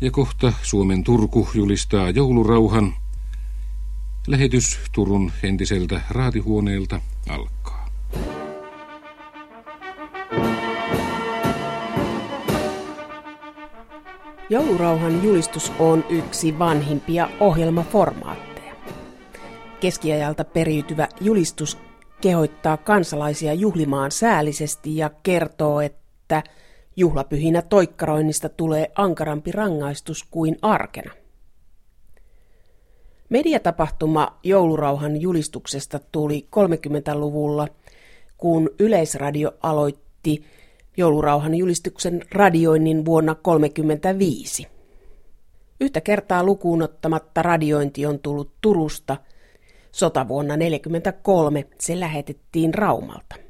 [0.00, 2.94] Ja kohta Suomen Turku julistaa joulurauhan.
[4.26, 7.88] Lähetys Turun entiseltä raatihuoneelta alkaa.
[14.50, 18.74] Joulurauhan julistus on yksi vanhimpia ohjelmaformaatteja.
[19.80, 21.78] Keskiajalta periytyvä julistus
[22.20, 26.42] kehottaa kansalaisia juhlimaan säällisesti ja kertoo, että
[26.96, 31.12] juhlapyhinä toikkaroinnista tulee ankarampi rangaistus kuin arkena.
[33.28, 37.68] Mediatapahtuma joulurauhan julistuksesta tuli 30-luvulla,
[38.36, 40.44] kun Yleisradio aloitti
[40.96, 44.66] joulurauhan julistuksen radioinnin vuonna 1935.
[45.80, 49.16] Yhtä kertaa lukuun ottamatta radiointi on tullut Turusta.
[49.92, 53.45] Sotavuonna 1943 se lähetettiin Raumalta.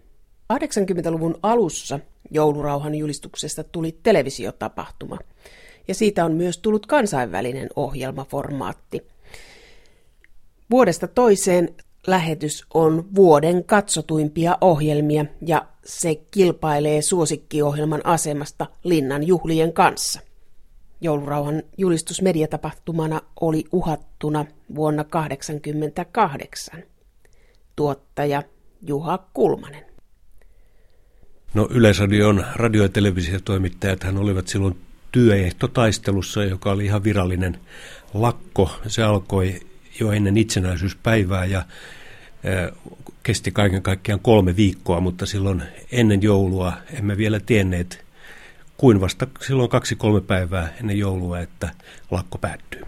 [0.53, 2.01] 80-luvun alussa
[2.31, 5.19] joulurauhan julistuksesta tuli televisiotapahtuma,
[5.89, 9.07] ja siitä on myös tullut kansainvälinen ohjelmaformaatti.
[10.71, 11.75] Vuodesta toiseen
[12.07, 20.21] lähetys on vuoden katsotuimpia ohjelmia ja se kilpailee suosikkiohjelman asemasta Linnan juhlien kanssa.
[21.01, 26.83] Joulurauhan julistus mediatapahtumana oli uhattuna vuonna 1988.
[27.77, 28.43] Tuottaja
[28.83, 29.86] Juha Kulmanen.
[31.55, 34.77] No Yleisradion radio- ja televisiotoimittajat hän olivat silloin
[35.13, 37.59] työehtotaistelussa, joka oli ihan virallinen
[38.15, 38.71] lakko.
[38.87, 39.61] Se alkoi
[40.01, 41.63] jo ennen itsenäisyyspäivää ja
[43.23, 48.05] kesti kaiken kaikkiaan kolme viikkoa, mutta silloin ennen joulua emme vielä tienneet
[48.77, 51.71] kuin vasta silloin kaksi-kolme päivää ennen joulua, että
[52.11, 52.83] lakko päättyy.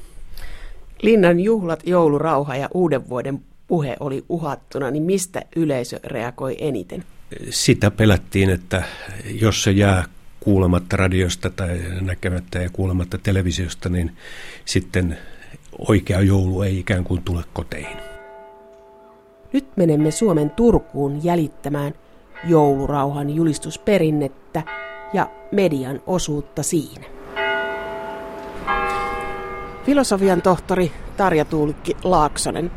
[1.03, 7.05] Linnan juhlat, joulurauha ja uuden vuoden puhe oli uhattuna, niin mistä yleisö reagoi eniten?
[7.51, 8.83] Sitä pelättiin, että
[9.41, 10.05] jos se jää
[10.41, 14.17] kuulematta radiosta tai näkemättä ja kuulematta televisiosta, niin
[14.65, 15.19] sitten
[15.89, 17.97] oikea joulu ei ikään kuin tule koteihin.
[19.53, 21.95] Nyt menemme Suomen Turkuun jäljittämään
[22.45, 24.63] joulurauhan julistusperinnettä
[25.13, 27.05] ja median osuutta siinä.
[29.87, 32.71] Filosofian tohtori Tarja Tuulikki Laaksonen.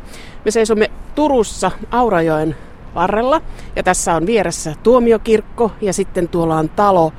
[0.44, 2.56] Me seisomme Turussa Aurajoen
[2.94, 3.42] varrella
[3.76, 7.12] ja tässä on vieressä tuomiokirkko ja sitten tuolla on talo,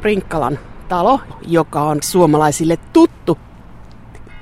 [0.00, 3.38] Prinkkalan talo, joka on suomalaisille tuttu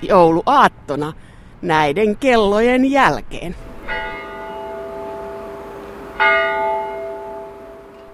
[0.02, 1.12] jouluaattona
[1.62, 3.56] näiden kellojen jälkeen.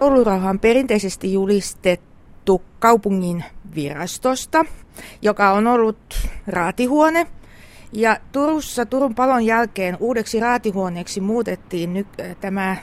[0.00, 3.44] Joulurauha on perinteisesti julistettu kaupungin
[3.75, 4.64] virastosta,
[5.22, 5.98] joka on ollut
[6.47, 7.26] raatihuone.
[7.92, 12.06] Ja Turussa Turun palon jälkeen uudeksi raatihuoneeksi muutettiin nyt
[12.40, 12.76] tämä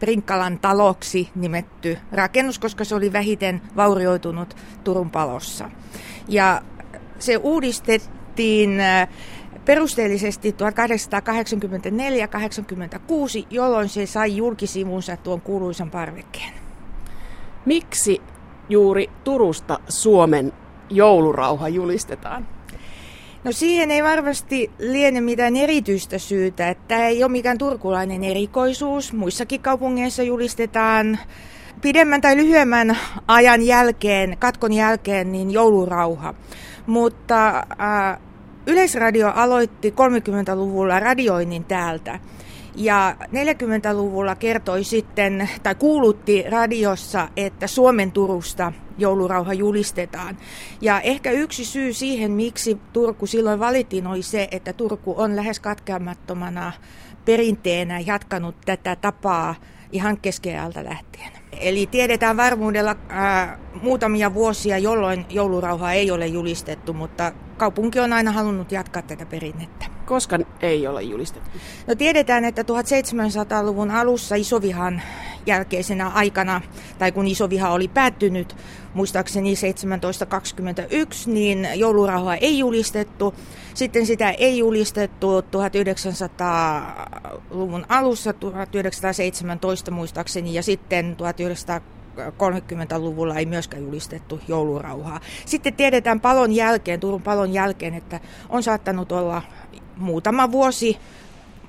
[0.00, 5.70] Prinkkalan taloksi nimetty rakennus, koska se oli vähiten vaurioitunut Turun palossa.
[6.28, 6.62] Ja
[7.18, 8.82] se uudistettiin
[9.64, 10.50] perusteellisesti
[13.42, 16.52] 1884-86, jolloin se sai julkisivunsa tuon kuuluisan parvekkeen.
[17.66, 18.22] Miksi
[18.68, 20.52] juuri Turusta Suomen
[20.90, 22.57] joulurauha julistetaan?
[23.48, 29.12] No siihen ei varmasti liene mitään erityistä syytä, että ei ole mikään turkulainen erikoisuus.
[29.12, 31.18] Muissakin kaupungeissa julistetaan
[31.82, 32.98] pidemmän tai lyhyemmän
[33.28, 36.34] ajan jälkeen, katkon jälkeen, niin joulurauha.
[36.86, 38.18] Mutta äh,
[38.66, 42.20] Yleisradio aloitti 30-luvulla radioinnin täältä.
[42.74, 50.36] Ja 40-luvulla kertoi sitten, tai kuulutti radiossa, että Suomen Turusta joulurauha julistetaan.
[50.80, 55.60] Ja ehkä yksi syy siihen, miksi Turku silloin valittiin, oli se, että Turku on lähes
[55.60, 56.72] katkeamattomana
[57.24, 59.54] perinteenä jatkanut tätä tapaa
[59.92, 61.32] ihan keskeältä lähtien.
[61.60, 68.32] Eli tiedetään varmuudella ää, muutamia vuosia, jolloin joulurauha ei ole julistettu, mutta kaupunki on aina
[68.32, 69.86] halunnut jatkaa tätä perinnettä.
[70.06, 71.50] Koska ei ole julistettu?
[71.86, 75.02] No tiedetään, että 1700-luvun alussa isovihan
[75.46, 76.60] jälkeisenä aikana,
[76.98, 78.56] tai kun isoviha oli päättynyt,
[78.94, 83.34] muistaakseni 1721, niin joulurauhaa ei julistettu.
[83.74, 91.16] Sitten sitä ei julistettu 1900-luvun alussa, 1917 muistaakseni, ja sitten
[92.18, 95.20] 1930-luvulla ei myöskään julistettu joulurauhaa.
[95.46, 99.42] Sitten tiedetään palon jälkeen, Turun palon jälkeen, että on saattanut olla
[99.96, 100.98] muutama vuosi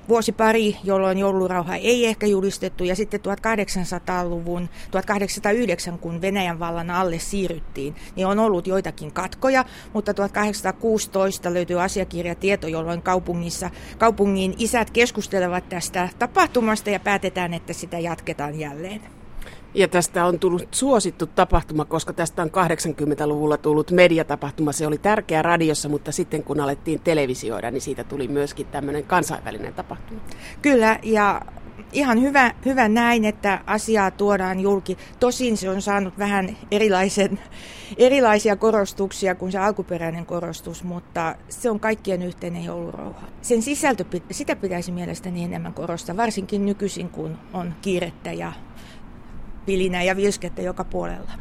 [0.09, 7.19] vuosi pari, jolloin joulurauha ei ehkä julistettu, ja sitten 1800-luvun, 1809, kun Venäjän vallan alle
[7.19, 15.69] siirryttiin, niin on ollut joitakin katkoja, mutta 1816 löytyy asiakirjatieto, jolloin kaupungissa, kaupungin isät keskustelevat
[15.69, 19.01] tästä tapahtumasta ja päätetään, että sitä jatketaan jälleen.
[19.73, 24.71] Ja tästä on tullut suosittu tapahtuma, koska tästä on 80-luvulla tullut mediatapahtuma.
[24.71, 29.73] Se oli tärkeä radiossa, mutta sitten kun alettiin televisioida, niin siitä tuli myöskin tämmöinen kansainvälinen
[29.73, 30.21] tapahtuma.
[30.61, 31.41] Kyllä, ja
[31.93, 34.97] ihan hyvä, hyvä näin, että asiaa tuodaan julki.
[35.19, 37.39] Tosin se on saanut vähän erilaisen,
[37.97, 43.27] erilaisia korostuksia kuin se alkuperäinen korostus, mutta se on kaikkien yhteinen joulurauha.
[43.41, 48.53] Sen sisältö, sitä pitäisi mielestäni enemmän korostaa, varsinkin nykyisin, kun on kiirettä ja
[49.69, 51.31] pilinää ja vilskettä joka puolella.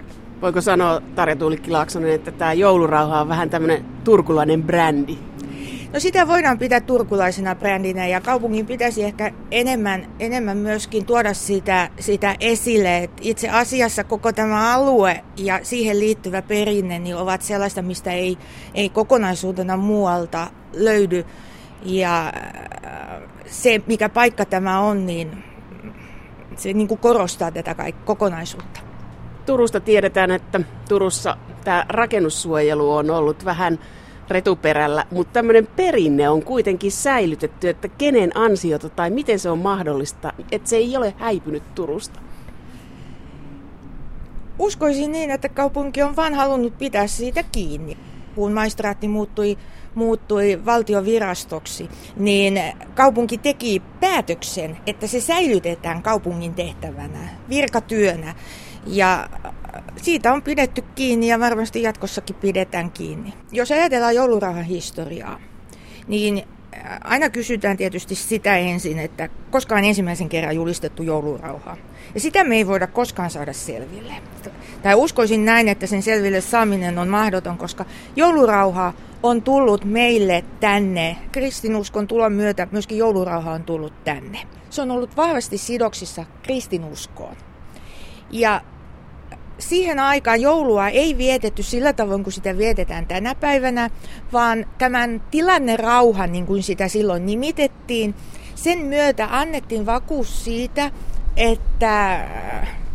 [0.42, 5.19] Voiko sanoa, Tarja Tuulikki Laaksonen, että tämä joulurauha on vähän tämmöinen turkulainen brändi?
[5.92, 11.90] No sitä voidaan pitää turkulaisena brändinä ja kaupungin pitäisi ehkä enemmän, enemmän myöskin tuoda sitä,
[12.00, 12.98] sitä esille.
[12.98, 18.38] Et itse asiassa koko tämä alue ja siihen liittyvä perinne niin ovat sellaista, mistä ei,
[18.75, 21.25] ei kokonaisuutena muualta löydy.
[21.82, 25.47] Ja äh, se, mikä paikka tämä on, niin
[26.58, 28.81] se niin kuin korostaa tätä kaikki, kokonaisuutta.
[29.46, 33.78] Turusta tiedetään, että Turussa tämä rakennussuojelu on ollut vähän
[34.31, 40.32] retuperällä, mutta tämmöinen perinne on kuitenkin säilytetty, että kenen ansiota tai miten se on mahdollista,
[40.52, 42.20] että se ei ole häipynyt Turusta.
[44.58, 47.96] Uskoisin niin, että kaupunki on vain halunnut pitää siitä kiinni.
[48.38, 49.58] Kun maistraatti muuttui,
[49.94, 52.61] muuttui valtiovirastoksi, niin
[52.94, 58.35] kaupunki teki päätöksen, että se säilytetään kaupungin tehtävänä, virkatyönä.
[58.87, 59.29] Ja
[59.96, 63.35] siitä on pidetty kiinni ja varmasti jatkossakin pidetään kiinni.
[63.52, 65.40] Jos ajatellaan joulurahan historiaa,
[66.08, 66.43] niin
[66.75, 71.76] äh, aina kysytään tietysti sitä ensin, että koska on ensimmäisen kerran julistettu joulurauha.
[72.14, 74.14] Ja sitä me ei voida koskaan saada selville.
[74.82, 77.84] Tai uskoisin näin, että sen selville saaminen on mahdoton, koska
[78.16, 78.92] joulurauha
[79.22, 81.16] on tullut meille tänne.
[81.32, 84.38] Kristinuskon tulon myötä myöskin joulurauha on tullut tänne.
[84.70, 87.36] Se on ollut vahvasti sidoksissa kristinuskoon.
[88.30, 88.60] Ja
[89.58, 93.90] siihen aikaan joulua ei vietetty sillä tavoin kuin sitä vietetään tänä päivänä,
[94.32, 98.14] vaan tämän tilanne rauha, niin kuin sitä silloin nimitettiin,
[98.54, 100.90] sen myötä annettiin vakuus siitä,
[101.36, 102.26] että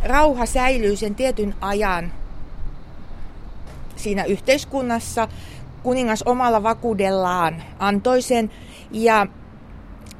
[0.03, 2.11] rauha säilyy sen tietyn ajan
[3.95, 5.27] siinä yhteiskunnassa.
[5.83, 8.51] Kuningas omalla vakuudellaan antoi sen
[8.91, 9.27] ja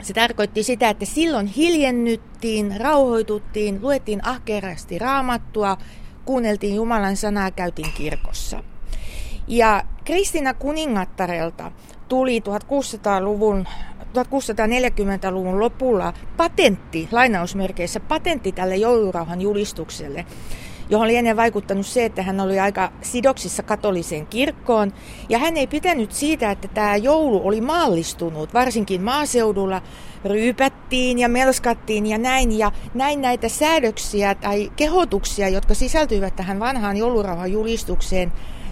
[0.01, 5.77] se tarkoitti sitä, että silloin hiljennyttiin, rauhoituttiin, luettiin ahkerasti raamattua
[6.25, 8.63] kuunneltiin Jumalan sanaa, käytiin kirkossa.
[9.47, 11.71] Ja Kristina kuningattarelta
[12.07, 13.68] tuli 1600-luvun
[14.13, 20.25] 1640-luvun lopulla patentti, lainausmerkeissä patentti tälle joulurauhan julistukselle,
[20.89, 24.94] johon oli ennen vaikuttanut se, että hän oli aika sidoksissa katoliseen kirkkoon.
[25.30, 29.81] Ja hän ei pitänyt siitä, että tämä joulu oli maallistunut, varsinkin maaseudulla,
[30.25, 32.57] ryypättiin ja melskattiin ja näin.
[32.57, 38.31] Ja näin näitä säädöksiä tai kehotuksia, jotka sisältyivät tähän vanhaan joulurauhan julistukseen,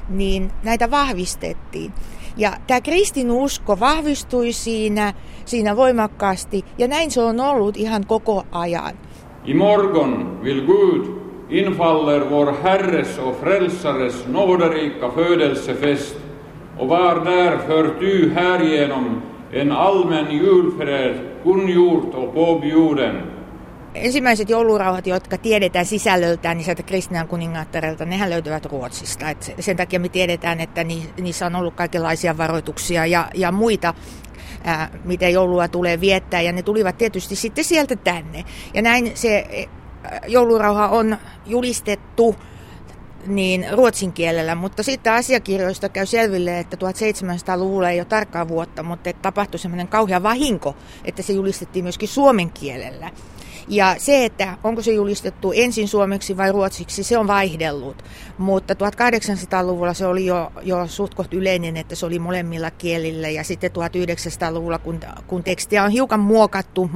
[0.10, 1.94] niin näitä vahvistettiin.
[2.38, 5.14] Ja tämä kristinusko vahvistui siinä,
[5.46, 8.98] siinä voimakkaasti ja näin se on ollut ihan koko ajan.
[9.46, 16.18] I morgon vill Gud infaller vår Herres och Frälsares nåderika födelsefest
[16.78, 23.31] och var därför ty härigenom en allmän julfred kungjort och påbjuden.
[23.96, 29.30] Ensimmäiset joulurauhat, jotka tiedetään sisällöltään, niin sieltä Kristinan kuningaattarelta, nehän löytyvät Ruotsista.
[29.30, 30.84] Et sen takia me tiedetään, että
[31.22, 33.94] niissä on ollut kaikenlaisia varoituksia ja, ja muita
[34.64, 38.46] ää, miten joulua tulee viettää, ja ne tulivat tietysti sitten sieltä tänne.
[38.74, 39.48] Ja näin se
[40.28, 42.36] joulurauha on julistettu
[43.28, 49.14] niin ruotsin kielellä, mutta sitten asiakirjoista käy selville, että 1700-luvulla ei ole tarkkaa vuotta, mutta
[49.14, 53.12] tapahtui semmoinen kauhea vahinko, että se julistettiin myöskin suomen kielellä.
[53.68, 58.04] Ja se, että onko se julistettu ensin suomeksi vai ruotsiksi, se on vaihdellut.
[58.38, 63.30] Mutta 1800-luvulla se oli jo, jo suht yleinen, että se oli molemmilla kielillä.
[63.30, 66.90] Ja sitten 1900-luvulla, kun, kun tekstiä on hiukan muokattu,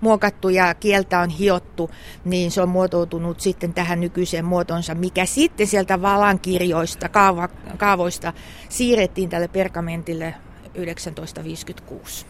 [0.00, 1.90] muokattu ja kieltä on hiottu,
[2.24, 8.32] niin se on muotoutunut sitten tähän nykyiseen muotonsa, mikä sitten sieltä valankirjoista, kaava, kaavoista
[8.68, 10.34] siirrettiin tälle pergamentille
[10.74, 12.26] 1956.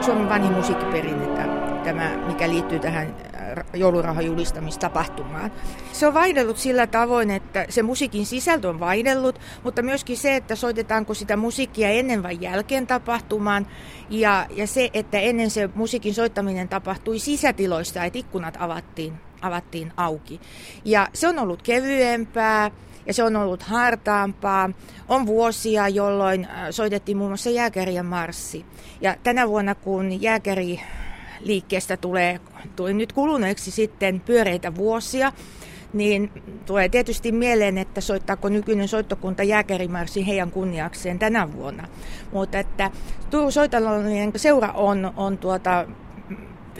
[0.00, 1.42] Suomen vanhin musiikkiperinnettä,
[1.84, 3.16] tämä, mikä liittyy tähän
[3.74, 5.52] joulurauhan julistamistapahtumaan.
[5.92, 10.56] Se on vaihdellut sillä tavoin, että se musiikin sisältö on vaihdellut, mutta myöskin se, että
[10.56, 13.66] soitetaanko sitä musiikkia ennen vai jälkeen tapahtumaan.
[14.10, 19.12] Ja, ja se, että ennen se musiikin soittaminen tapahtui sisätiloissa, että ikkunat avattiin,
[19.42, 20.40] avattiin auki.
[20.84, 22.70] Ja se on ollut kevyempää
[23.06, 24.70] ja se on ollut hartaampaa.
[25.08, 28.66] On vuosia, jolloin äh, soitettiin muun muassa jääkärien marssi.
[29.00, 30.80] Ja tänä vuonna, kun jääkäri
[31.40, 32.40] liikkeestä tulee,
[32.76, 35.32] tuli nyt kuluneeksi sitten pyöreitä vuosia,
[35.92, 36.30] niin
[36.66, 41.88] tulee tietysti mieleen, että soittaako nykyinen soittokunta jääkärimarssin heidän kunniakseen tänä vuonna.
[42.32, 42.90] Mutta että
[43.30, 45.86] Turun soitalollinen seura on, on tuota,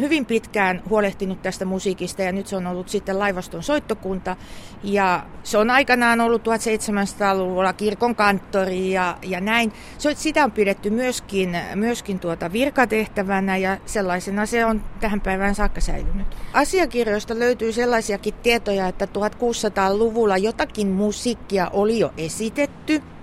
[0.00, 4.36] hyvin pitkään huolehtinut tästä musiikista ja nyt se on ollut sitten laivaston soittokunta.
[4.82, 9.72] Ja se on aikanaan ollut 1700-luvulla kirkon kanttori ja, ja näin.
[10.14, 16.26] Sitä on pidetty myöskin, myöskin tuota virkatehtävänä ja sellaisena se on tähän päivään saakka säilynyt.
[16.52, 23.02] Asiakirjoista löytyy sellaisiakin tietoja, että 1600-luvulla jotakin musiikkia oli jo esitetty–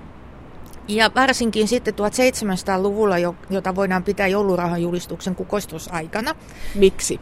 [0.87, 3.15] ja varsinkin sitten 1700-luvulla,
[3.49, 6.35] jota voidaan pitää joulurahan julistuksen kukoistusaikana.
[6.75, 7.19] Miksi?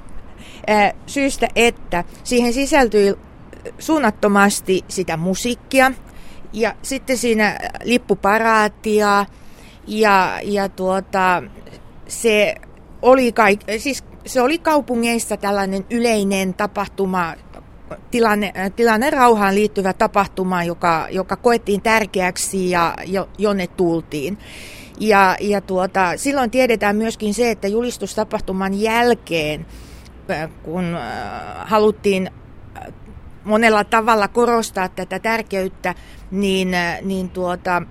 [1.06, 3.16] Syystä, että siihen sisältyi
[3.80, 5.92] suunnattomasti sitä musiikkia
[6.54, 9.26] ja sitten siinä lippuparaatia
[9.88, 11.44] ja, ja tuota,
[12.08, 12.56] se
[13.02, 17.34] oli, kaik, siis se oli kaupungeissa tällainen yleinen tapahtuma,
[18.12, 24.38] tilanne, äh, tilanne rauhaan liittyvä tapahtuma, joka, joka koettiin tärkeäksi ja jo, jonne tultiin.
[25.00, 29.66] Ja, ja tuota, silloin tiedetään myöskin se, että julistustapahtuman jälkeen,
[30.32, 31.02] äh, kun äh,
[31.70, 32.30] haluttiin
[33.44, 35.96] monella tavalla korostaa tätä tärkeyttä,
[36.32, 36.72] niin,
[37.02, 37.82] niin tuota,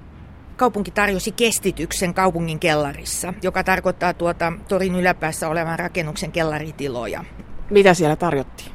[0.56, 7.24] kaupunki tarjosi kestityksen kaupungin kellarissa, joka tarkoittaa tuota torin yläpäässä olevan rakennuksen kellaritiloja.
[7.70, 8.72] Mitä siellä tarjottiin?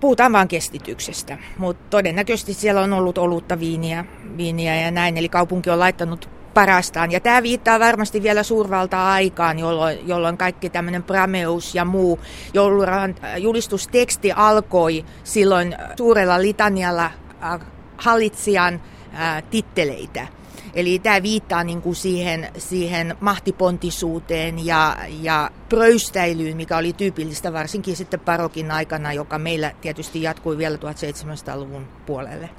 [0.00, 4.04] Puhutaan vain kestityksestä, mutta todennäköisesti siellä on ollut olutta viiniä,
[4.36, 7.12] viiniä ja näin, eli kaupunki on laittanut parastaan.
[7.12, 12.20] Ja tämä viittaa varmasti vielä suurvalta-aikaan, jolloin, jolloin kaikki tämmöinen prameus ja muu
[12.54, 17.60] joulurahan äh, julistusteksti alkoi silloin suurella litanialla äh,
[17.96, 18.80] hallitsijan
[19.14, 20.37] äh, titteleitä.
[20.74, 27.96] Eli tämä viittaa niin kuin siihen, siihen mahtipontisuuteen ja, ja pröystäilyyn, mikä oli tyypillistä varsinkin
[27.96, 32.50] sitten parokin aikana, joka meillä tietysti jatkui vielä 1700-luvun puolelle.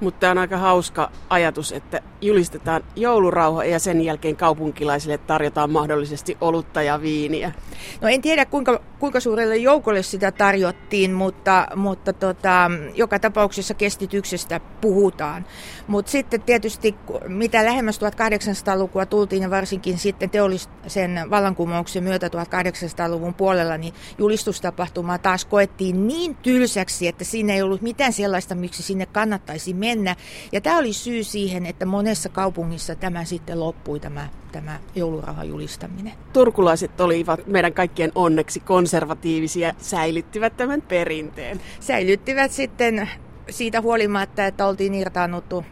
[0.00, 6.82] Mutta on aika hauska ajatus, että julistetaan joulurauha ja sen jälkeen kaupunkilaisille tarjotaan mahdollisesti olutta
[6.82, 7.52] ja viiniä.
[8.00, 14.60] No en tiedä kuinka, kuinka suurelle joukolle sitä tarjottiin, mutta, mutta tota, joka tapauksessa kestityksestä
[14.80, 15.46] puhutaan.
[15.86, 16.94] Mutta sitten tietysti
[17.28, 25.44] mitä lähemmäs 1800-lukua tultiin ja varsinkin sitten teollisen vallankumouksen myötä 1800-luvun puolella, niin julistustapahtuma taas
[25.44, 30.16] koettiin niin tylsäksi, että siinä ei ollut mitään sellaista, miksi sinne kannattaisi mennä mennä.
[30.52, 36.12] Ja tämä oli syy siihen, että monessa kaupungissa tämä sitten loppui, tämä, tämä joulurahan julistaminen.
[36.32, 41.60] Turkulaiset olivat meidän kaikkien onneksi konservatiivisia, säilyttivät tämän perinteen.
[41.80, 43.08] Säilyttivät sitten
[43.50, 45.64] siitä huolimatta, että oltiin irtaannuttu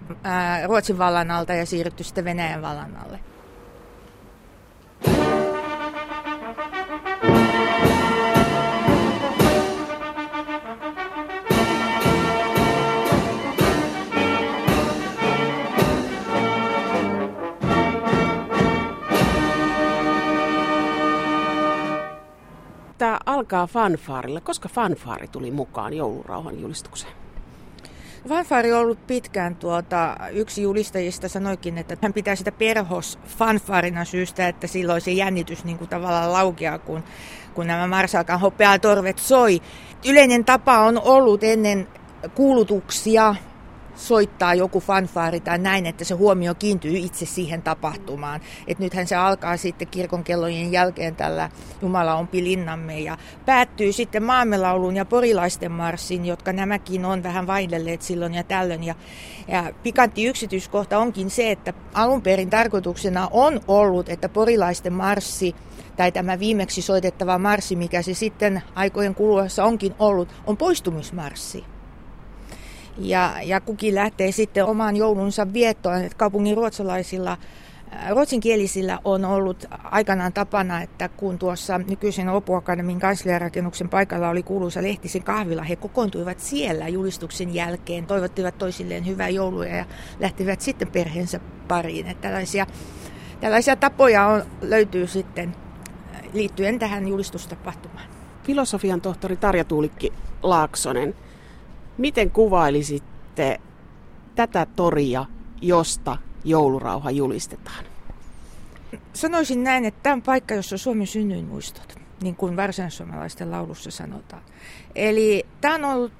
[0.66, 3.21] Ruotsin vallan alta ja siirrytty sitten Venäjän vallan alle.
[23.35, 24.41] Alkaa fanfaarilla.
[24.41, 27.12] Koska fanfaari tuli mukaan joulurauhan julistukseen?
[28.29, 34.49] Fanfaari on ollut pitkään tuota, yksi julistajista sanoikin, että hän pitää sitä perhos fanfaarina syystä,
[34.49, 37.03] että silloin se jännitys niin kuin tavallaan laukeaa, kun,
[37.55, 39.61] kun nämä Marsalkan hopeatorvet soi.
[40.09, 41.88] Yleinen tapa on ollut ennen
[42.35, 43.35] kuulutuksia
[43.96, 48.40] soittaa joku fanfaari tai näin, että se huomio kiintyy itse siihen tapahtumaan.
[48.66, 51.50] Et nythän se alkaa sitten kirkon kellojen jälkeen tällä
[51.82, 58.02] Jumala on pilinnamme ja päättyy sitten maamelauluun ja porilaisten marssin, jotka nämäkin on vähän vaihdelleet
[58.02, 58.84] silloin ja tällöin.
[58.84, 58.94] Ja,
[59.48, 65.54] ja pikantti yksityiskohta onkin se, että alun perin tarkoituksena on ollut, että porilaisten marssi
[65.96, 71.74] tai tämä viimeksi soitettava marssi, mikä se sitten aikojen kuluessa onkin ollut, on poistumismarssi.
[72.98, 76.04] Ja, ja kukin lähtee sitten omaan joulunsa viettoon.
[76.04, 83.88] Että kaupungin ruotsalaisilla äh, Ruotsinkielisillä on ollut aikanaan tapana, että kun tuossa nykyisen Opuakademin kansliarakennuksen
[83.88, 89.84] paikalla oli kuuluisa Lehtisen kahvila, he kokoontuivat siellä julistuksen jälkeen, toivottivat toisilleen hyvää joulua ja
[90.20, 92.06] lähtivät sitten perheensä pariin.
[92.06, 92.66] Että tällaisia
[93.40, 95.56] tällaisia tapoja on, löytyy sitten
[96.32, 98.06] liittyen tähän julistustapahtumaan.
[98.44, 101.14] Filosofian tohtori Tarja Tuulikki Laaksonen,
[101.98, 103.60] miten kuvailisitte
[104.34, 105.24] tätä toria,
[105.62, 107.84] josta joulurauha julistetaan?
[109.12, 114.42] Sanoisin näin, että tämä on paikka, jossa on Suomen synnyinmuistot, niin kuin varsinaissuomalaisten laulussa sanotaan.
[114.94, 116.12] Eli tämä on ollut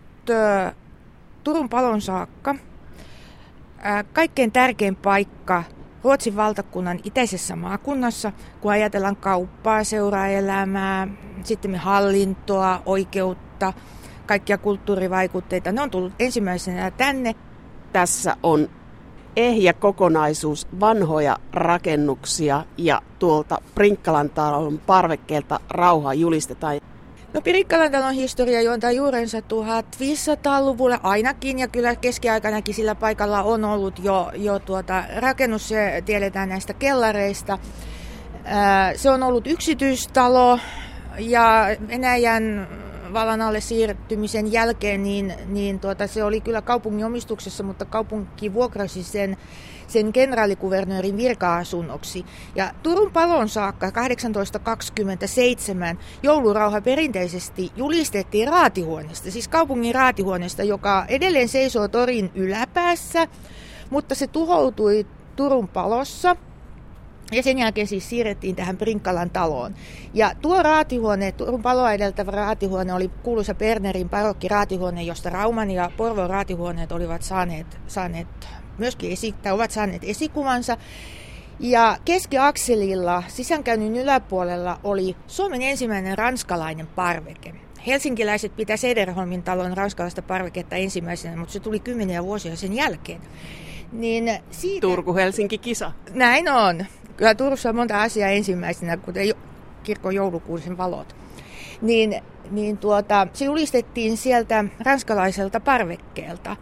[1.45, 2.55] Turun palon saakka
[4.13, 5.65] kaikkein tärkein paikka
[6.05, 11.09] Ruotsin valtakunnan itäisessä maakunnassa, kun ajatellaan kauppaa, seuraelämää,
[11.45, 13.73] sitten hallintoa, oikeutta,
[14.27, 15.73] kaikkia kulttuurivaikutteita.
[15.73, 17.35] Ne on tullut ensimmäisenä tänne.
[17.93, 18.69] Tässä on
[19.37, 26.81] ehjä kokonaisuus vanhoja rakennuksia ja tuolta Prinkkalan talon parvekkeelta rauha julistetaan.
[27.35, 33.99] No Pirikkalan talon historia juontaa juurensa 1500-luvulle ainakin ja kyllä keskiaikanakin sillä paikalla on ollut
[33.99, 37.59] jo, jo tuota, rakennus, se tiedetään näistä kellareista.
[38.97, 40.59] Se on ollut yksityistalo
[41.19, 42.69] ja Venäjän
[43.15, 49.03] vallan alle siirtymisen jälkeen, niin, niin tuota, se oli kyllä kaupungin omistuksessa, mutta kaupunki vuokrasi
[49.03, 49.37] sen,
[49.87, 52.25] sen kenraalikuvernöörin virka-asunnoksi.
[52.55, 53.93] Ja Turun palon saakka
[54.33, 63.29] 1827 joulurauha perinteisesti julistettiin raatihuoneesta, siis kaupungin raatihuoneesta, joka edelleen seisoo torin yläpäässä,
[63.91, 65.07] mutta se tuhoutui
[65.37, 66.37] Turun palossa–
[67.33, 69.75] ja sen jälkeen siis siirrettiin tähän Prinkkalan taloon.
[70.15, 75.91] Ja tuo raatihuone, Turun paloa edeltävä raatihuone oli kuuluisa Bernerin parokki raatihuone, josta Rauman ja
[75.97, 78.29] Porvon raatihuoneet olivat saaneet, saaneet
[78.79, 80.77] myöskin esi- tai ovat saaneet esikuvansa.
[81.61, 87.55] Ja keskiakselilla sisäänkäynnin yläpuolella oli Suomen ensimmäinen ranskalainen parveke.
[87.87, 93.21] Helsinkiläiset pitää Sederholmin talon ranskalaista parveketta ensimmäisenä, mutta se tuli kymmeniä vuosia sen jälkeen.
[93.93, 94.81] Niin siitä...
[94.81, 95.93] Turku-Helsinki-kisa.
[96.11, 96.85] Näin on
[97.17, 99.35] kyllä Turussa on monta asiaa ensimmäisenä, kuten
[99.83, 101.17] kirkon joulukuusen valot.
[101.83, 106.57] Niin, niin tuota, se julistettiin sieltä ranskalaiselta parvekkeelta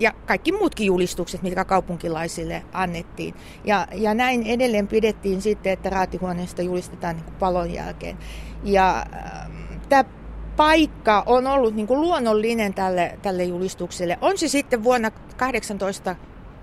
[0.00, 3.34] ja kaikki muutkin julistukset, mitkä kaupunkilaisille annettiin.
[3.64, 8.18] Ja, ja näin edelleen pidettiin sitten, että raatihuoneesta julistetaan niin palon jälkeen.
[8.64, 9.50] Ja äh,
[9.88, 10.04] tämä
[10.56, 14.18] paikka on ollut niin kuin luonnollinen tälle, tälle julistukselle.
[14.20, 16.16] On se sitten vuonna 18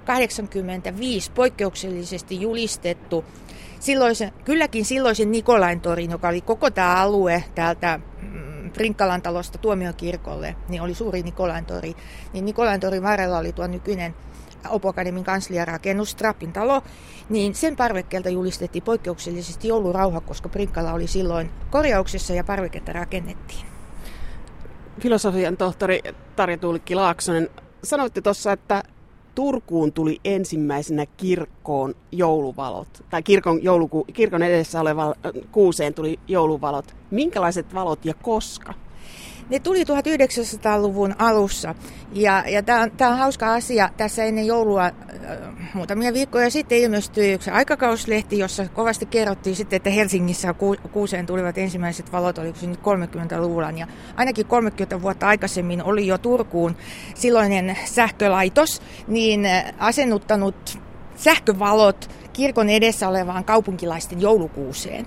[0.10, 3.26] 85 poikkeuksellisesti julistettu
[3.80, 10.56] silloisen, kylläkin silloisen Nikolain torin, joka oli koko tämä alue täältä mm, Prinkkalan talosta tuomiokirkolle,
[10.70, 11.96] niin oli suuri Nikolain tori.
[12.34, 14.16] Niin Nikolain torin varrella oli tuo nykyinen
[14.70, 16.82] Opokademin kansliarakennus, Trappin talo,
[17.30, 23.66] niin sen parvekkeelta julistettiin poikkeuksellisesti joulurauha, koska Prinkkala oli silloin korjauksessa ja parveketta rakennettiin.
[25.00, 26.00] Filosofian tohtori
[26.36, 27.50] Tarja Tuulikki Laaksonen,
[27.84, 28.84] sanoitte tuossa, että
[29.40, 35.16] Turkuun tuli ensimmäisenä kirkkoon jouluvalot, tai kirkon, jouluku, kirkon edessä oleva
[35.52, 36.96] kuuseen tuli jouluvalot.
[37.12, 38.74] Minkälaiset valot ja koska?
[39.50, 41.76] Ne tuli 1900-luvun alussa
[42.14, 43.90] ja, ja tämä on, hauska asia.
[43.98, 44.94] Tässä ennen joulua äh,
[45.74, 51.58] muutamia viikkoja sitten ilmestyi yksi aikakauslehti, jossa kovasti kerrottiin sitten, että Helsingissä ku, kuuseen tulivat
[51.58, 53.72] ensimmäiset valot, oliko se nyt 30-luvulla.
[53.72, 56.76] Ja ainakin 30 vuotta aikaisemmin oli jo Turkuun
[57.16, 60.80] silloinen sähkölaitos, niin äh, asennuttanut
[61.16, 65.06] sähkövalot kirkon edessä olevaan kaupunkilaisten joulukuuseen.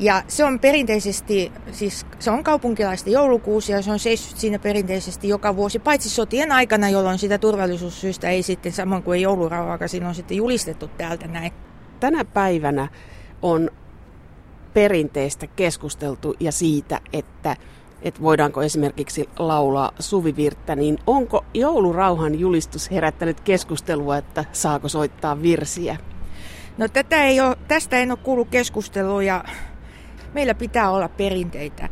[0.00, 5.28] Ja se on perinteisesti, siis se on kaupunkilaisten joulukuusi ja se on seissyt siinä perinteisesti
[5.28, 10.36] joka vuosi, paitsi sotien aikana, jolloin sitä turvallisuussyistä ei sitten, samoin kuin joulurauhaa, on sitten
[10.36, 11.52] julistettu täältä näin.
[12.00, 12.88] Tänä päivänä
[13.42, 13.70] on
[14.74, 17.56] perinteistä keskusteltu ja siitä, että
[18.04, 25.96] että voidaanko esimerkiksi laulaa suvivirttä, niin onko joulurauhan julistus herättänyt keskustelua, että saako soittaa virsiä?
[26.78, 29.44] No tätä ei ole, tästä en ole kuullut keskustelua ja
[30.34, 31.88] meillä pitää olla perinteitä.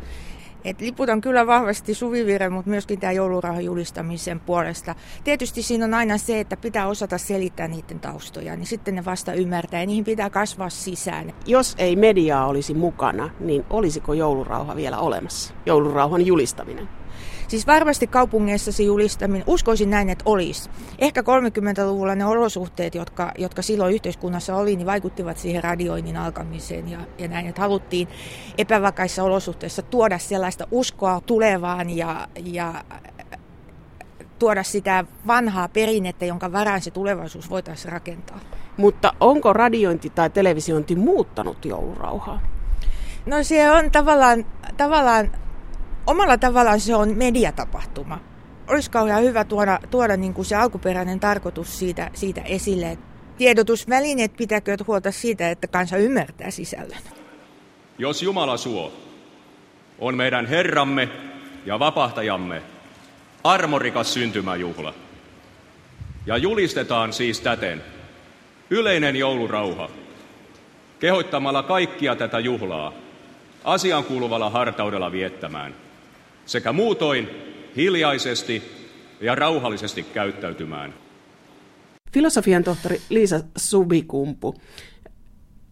[0.65, 4.95] Et liputan kyllä vahvasti suvivirren, mutta myöskin tämä joulurauhan julistamisen puolesta.
[5.23, 9.33] Tietysti siinä on aina se, että pitää osata selittää niiden taustoja, niin sitten ne vasta
[9.33, 11.33] ymmärtää ja niihin pitää kasvaa sisään.
[11.45, 15.53] Jos ei mediaa olisi mukana, niin olisiko joulurauha vielä olemassa?
[15.65, 17.02] Joulurauhan julistaminen?
[17.47, 20.69] Siis varmasti kaupungeissa se julistaminen, uskoisin näin, että olisi.
[20.99, 26.99] Ehkä 30-luvulla ne olosuhteet, jotka, jotka silloin yhteiskunnassa oli, niin vaikuttivat siihen radioinnin alkamiseen ja,
[27.17, 28.07] ja näin, että haluttiin
[28.57, 32.83] epävakaissa olosuhteissa tuoda sellaista uskoa tulevaan ja, ja
[34.39, 38.39] tuoda sitä vanhaa perinnettä, jonka varaan se tulevaisuus voitaisiin rakentaa.
[38.77, 42.41] Mutta onko radiointi tai televisiointi muuttanut joulurauhaa?
[43.25, 44.45] No se on tavallaan,
[44.77, 45.31] tavallaan
[46.07, 48.19] omalla tavallaan se on mediatapahtuma.
[48.67, 52.97] Olisi kauhean hyvä tuoda, tuoda niin kuin se alkuperäinen tarkoitus siitä, siitä esille.
[53.37, 56.97] tiedotusvälineet pitäkööt huolta siitä, että kansa ymmärtää sisällön.
[57.97, 58.93] Jos Jumala suo,
[59.99, 61.09] on meidän Herramme
[61.65, 62.61] ja vapahtajamme
[63.43, 64.93] armorikas syntymäjuhla.
[66.25, 67.83] Ja julistetaan siis täten
[68.69, 69.89] yleinen joulurauha,
[70.99, 72.93] kehoittamalla kaikkia tätä juhlaa
[73.63, 75.75] asian kuuluvalla hartaudella viettämään,
[76.45, 77.29] sekä muutoin
[77.75, 78.63] hiljaisesti
[79.21, 80.93] ja rauhallisesti käyttäytymään.
[82.13, 84.55] Filosofian tohtori Liisa Subikumpu,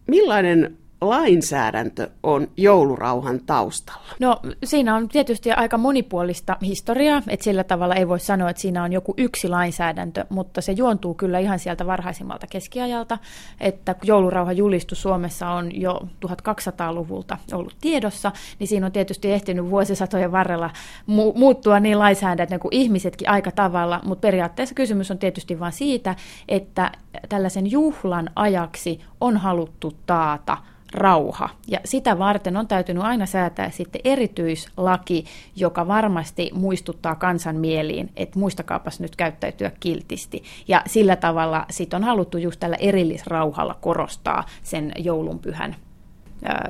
[0.06, 4.14] millainen lainsäädäntö on joulurauhan taustalla?
[4.20, 8.82] No siinä on tietysti aika monipuolista historiaa, että sillä tavalla ei voi sanoa, että siinä
[8.82, 13.18] on joku yksi lainsäädäntö, mutta se juontuu kyllä ihan sieltä varhaisimmalta keskiajalta,
[13.60, 20.32] että joulurauhan julistus Suomessa on jo 1200-luvulta ollut tiedossa, niin siinä on tietysti ehtinyt vuosisatojen
[20.32, 20.70] varrella
[21.08, 26.16] mu- muuttua niin lainsäädäntö kuin ihmisetkin aika tavalla, mutta periaatteessa kysymys on tietysti vain siitä,
[26.48, 26.92] että
[27.28, 30.58] tällaisen juhlan ajaksi on haluttu taata
[30.94, 31.48] rauha.
[31.68, 35.24] Ja sitä varten on täytynyt aina säätää sitten erityislaki,
[35.56, 40.42] joka varmasti muistuttaa kansan mieliin, että muistakaapas nyt käyttäytyä kiltisti.
[40.68, 45.76] Ja sillä tavalla sitten on haluttu just tällä erillisrauhalla korostaa sen joulunpyhän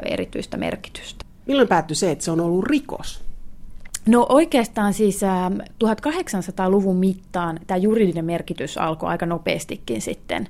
[0.05, 1.25] erityistä merkitystä.
[1.47, 3.25] Milloin päättyi se, että se on ollut rikos?
[4.07, 5.21] No oikeastaan siis
[5.85, 10.49] 1800-luvun mittaan tämä juridinen merkitys alkoi aika nopeastikin sitten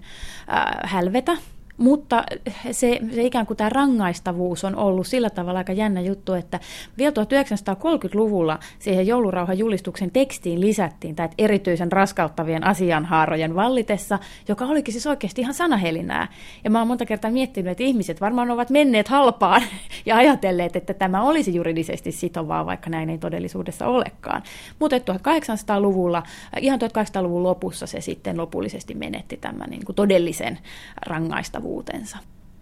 [0.84, 1.36] hälvetä.
[1.82, 2.24] Mutta
[2.70, 6.60] se, se ikään kuin tämä rangaistavuus on ollut sillä tavalla aika jännä juttu, että
[6.98, 14.18] vielä 1930-luvulla siihen joulurauhan julistuksen tekstiin lisättiin tämä erityisen raskauttavien asianhaarojen vallitessa,
[14.48, 16.28] joka olikin siis oikeasti ihan sanahelinää.
[16.64, 19.62] Ja mä oon monta kertaa miettinyt, että ihmiset varmaan ovat menneet halpaan
[20.06, 24.42] ja ajatelleet, että tämä olisi juridisesti sitovaa, vaikka näin ei todellisuudessa olekaan.
[24.78, 26.22] Mutta 1800-luvulla,
[26.60, 30.58] ihan 1800-luvun lopussa se sitten lopullisesti menetti tämän niin kuin todellisen
[31.06, 32.18] rangaistavuuden ulottuvuutensa.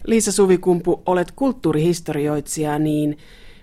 [0.06, 3.18] Liisa Suvikumpu, olet kulttuurihistorioitsija, niin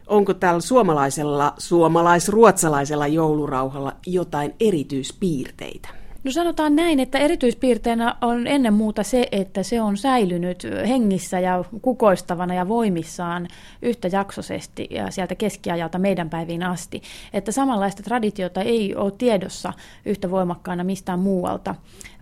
[0.07, 5.89] onko tällä suomalaisella, suomalais-ruotsalaisella joulurauhalla jotain erityispiirteitä?
[6.27, 11.63] No sanotaan näin, että erityispiirteenä on ennen muuta se, että se on säilynyt hengissä ja
[11.81, 13.47] kukoistavana ja voimissaan
[13.81, 17.01] yhtäjaksoisesti ja sieltä keskiajalta meidän päiviin asti.
[17.33, 19.73] Että samanlaista traditiota ei ole tiedossa
[20.05, 21.75] yhtä voimakkaana mistään muualta,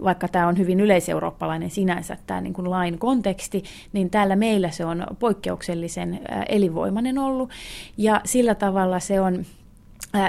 [0.04, 3.64] vaikka tämä on hyvin yleiseurooppalainen sinänsä tämä niin kuin lain konteksti,
[3.94, 7.50] niin täällä meillä se on poikkeuksellisen elinvoimainen ollut
[7.98, 9.46] ja sillä tavalla se on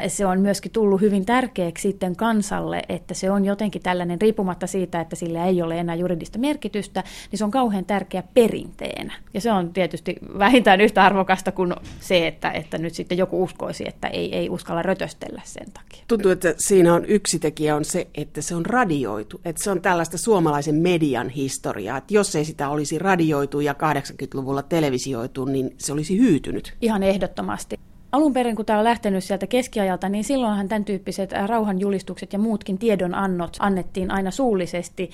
[0.08, 5.00] se on myöskin tullut hyvin tärkeäksi sitten kansalle, että se on jotenkin tällainen, riippumatta siitä,
[5.00, 9.14] että sillä ei ole enää juridista merkitystä, niin se on kauhean tärkeä perinteenä.
[9.34, 13.84] Ja se on tietysti vähintään yhtä arvokasta kuin se, että, että nyt sitten joku uskoisi,
[13.88, 16.04] että ei, ei uskalla rötöstellä sen takia.
[16.08, 19.40] Tuntuu, että siinä on yksi tekijä on se, että se on radioitu.
[19.44, 21.98] Että se on tällaista suomalaisen median historiaa.
[21.98, 26.74] Että jos ei sitä olisi radioitu ja 80-luvulla televisioitu, niin se olisi hyytynyt.
[26.80, 27.76] Ihan ehdottomasti
[28.16, 32.78] alun perin, kun tämä on lähtenyt sieltä keskiajalta, niin silloinhan tämän tyyppiset rauhanjulistukset ja muutkin
[32.78, 35.10] tiedonannot annettiin aina suullisesti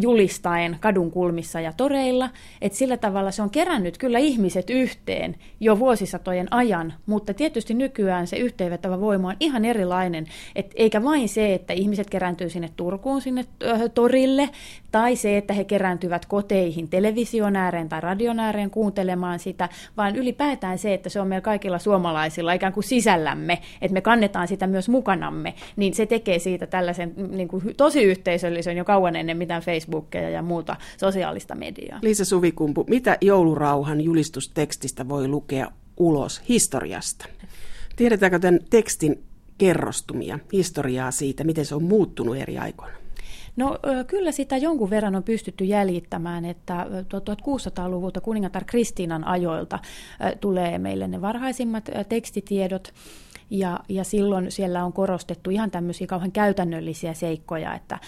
[0.00, 2.30] julistaen kadun kulmissa ja toreilla.
[2.60, 8.26] Et sillä tavalla se on kerännyt kyllä ihmiset yhteen jo vuosisatojen ajan, mutta tietysti nykyään
[8.26, 10.26] se yhteenvetävä voima on ihan erilainen.
[10.56, 13.44] Et eikä vain se, että ihmiset kerääntyy sinne Turkuun, sinne
[13.94, 14.48] torille,
[14.90, 20.78] tai se, että he kerääntyvät koteihin television ääreen tai radion ääreen kuuntelemaan sitä, vaan ylipäätään
[20.78, 24.88] se, että se on meillä kaikilla suomalaisilla ikään kuin sisällämme, että me kannetaan sitä myös
[24.88, 30.30] mukanamme, niin se tekee siitä tällaisen niin kuin tosi yhteisöllisen jo kauan ennen mitään Facebookia
[30.30, 31.98] ja muuta sosiaalista mediaa.
[32.02, 37.26] Liisa Suvikumpu, mitä joulurauhan julistustekstistä voi lukea ulos historiasta?
[37.96, 39.22] Tiedetäänkö tämän tekstin
[39.58, 42.99] kerrostumia, historiaa siitä, miten se on muuttunut eri aikoina?
[43.56, 49.78] No kyllä sitä jonkun verran on pystytty jäljittämään, että 1600-luvulta kuningatar Kristiinan ajoilta
[50.40, 52.92] tulee meille ne varhaisimmat tekstitiedot.
[53.52, 57.98] Ja, ja silloin siellä on korostettu ihan tämmöisiä kauhean käytännöllisiä seikkoja, että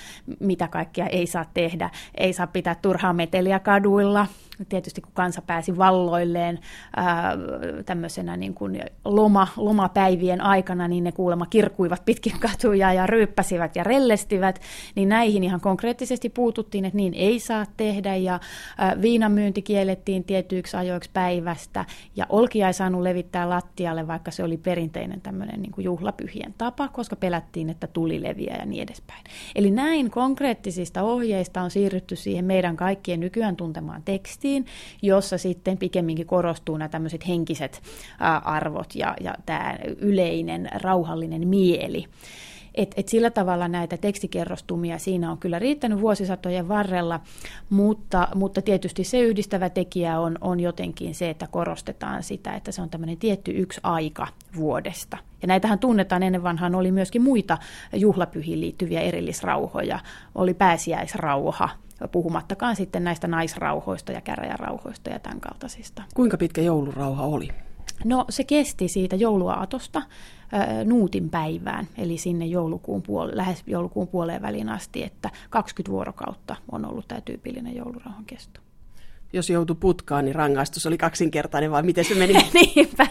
[0.40, 1.90] mitä kaikkea ei saa tehdä.
[2.14, 4.26] Ei saa pitää turhaa meteliä kaduilla,
[4.68, 6.58] tietysti kun kansa pääsi valloilleen
[6.96, 7.32] ää,
[7.86, 13.84] tämmöisenä niin kuin loma, lomapäivien aikana, niin ne kuulemma kirkuivat pitkin katuja ja ryyppäsivät ja
[13.84, 14.60] rellestivät,
[14.94, 18.40] niin näihin ihan konkreettisesti puututtiin, että niin ei saa tehdä ja
[18.78, 21.84] ää, viinan myynti kiellettiin tietyiksi ajoiksi päivästä
[22.16, 26.88] ja olkia ei saanut levittää lattialle, vaikka se oli perinteinen tämmöinen niin kuin juhlapyhien tapa,
[26.88, 29.24] koska pelättiin, että tuli leviä ja niin edespäin.
[29.54, 34.66] Eli näin konkreettisista ohjeista on siirrytty siihen meidän kaikkien nykyään tuntemaan tekstiin, tekstiin,
[35.02, 37.83] jossa sitten pikemminkin korostuu nämä tämmöiset henkiset
[38.44, 42.05] arvot ja, ja tämä yleinen rauhallinen mieli.
[42.74, 47.20] Et, et sillä tavalla näitä tekstikerrostumia siinä on kyllä riittänyt vuosisatojen varrella,
[47.70, 52.83] mutta, mutta tietysti se yhdistävä tekijä on, on jotenkin se, että korostetaan sitä, että se
[52.83, 54.26] on tämmöinen tietty yksi aika
[54.57, 55.18] vuodesta.
[55.42, 57.59] Ja näitähän tunnetaan ennen vanhaan, oli myöskin muita
[57.96, 59.98] juhlapyhiin liittyviä erillisrauhoja.
[60.35, 61.68] Oli pääsiäisrauha,
[62.08, 66.02] puhumattakaan sitten näistä naisrauhoista ja käräjärauhoista ja tämän kaltaisista.
[66.14, 67.48] Kuinka pitkä joulurauha oli?
[68.04, 70.02] No se kesti siitä jouluaatosta
[70.84, 76.84] nuutin päivään, eli sinne joulukuun puole- lähes joulukuun puoleen väliin asti, että 20 vuorokautta on
[76.84, 78.62] ollut tämä tyypillinen joulurauhan kesto
[79.32, 82.32] jos joutui putkaan, niin rangaistus oli kaksinkertainen, vai miten se meni?
[82.54, 83.06] Niinpä.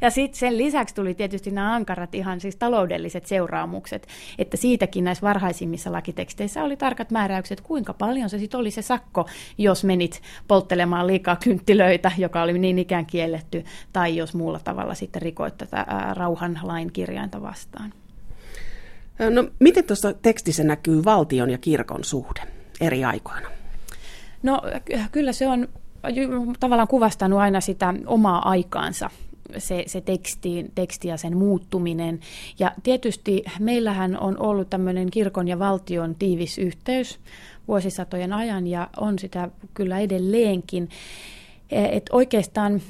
[0.00, 4.06] Ja sitten sen lisäksi tuli tietysti nämä ankarat ihan siis taloudelliset seuraamukset,
[4.38, 9.28] että siitäkin näissä varhaisimmissa lakiteksteissä oli tarkat määräykset, kuinka paljon se sitten oli se sakko,
[9.58, 15.22] jos menit polttelemaan liikaa kynttilöitä, joka oli niin ikään kielletty, tai jos muulla tavalla sitten
[15.22, 17.92] rikoit tätä rauhan lain kirjainta vastaan.
[19.30, 22.40] No miten tuossa tekstissä näkyy valtion ja kirkon suhde
[22.80, 23.59] eri aikoina?
[24.42, 24.62] No
[25.12, 25.68] kyllä se on
[26.60, 29.10] tavallaan kuvastanut aina sitä omaa aikaansa
[29.58, 32.20] se, se teksti, teksti ja sen muuttuminen.
[32.58, 37.18] Ja tietysti meillähän on ollut tämmöinen kirkon ja valtion tiivis yhteys
[37.68, 40.88] vuosisatojen ajan ja on sitä kyllä edelleenkin.
[41.70, 42.82] Et oikeastaan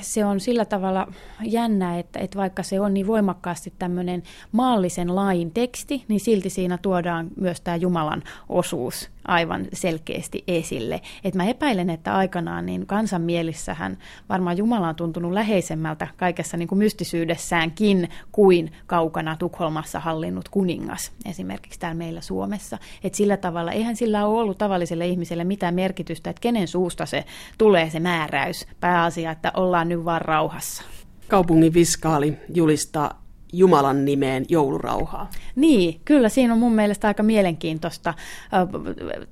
[0.00, 5.50] se on sillä tavalla jännä, että, että vaikka se on niin voimakkaasti tämmöinen maallisen lain
[5.50, 11.00] teksti, niin silti siinä tuodaan myös tämä Jumalan osuus aivan selkeästi esille.
[11.24, 16.68] Et mä epäilen, että aikanaan niin kansan mielissähän varmaan Jumala on tuntunut läheisemmältä kaikessa niin
[16.68, 22.78] kuin mystisyydessäänkin kuin kaukana Tukholmassa hallinnut kuningas, esimerkiksi täällä meillä Suomessa.
[23.04, 27.24] Et sillä tavalla, eihän sillä ole ollut tavalliselle ihmiselle mitään merkitystä, että kenen suusta se
[27.58, 28.66] tulee se määräys.
[28.80, 30.82] Pääasia, että ollaan nyt vaan rauhassa.
[31.28, 33.19] Kaupungin viskaali julistaa
[33.52, 35.30] Jumalan nimeen joulurauhaa.
[35.56, 38.14] Niin, kyllä siinä on mun mielestä aika mielenkiintoista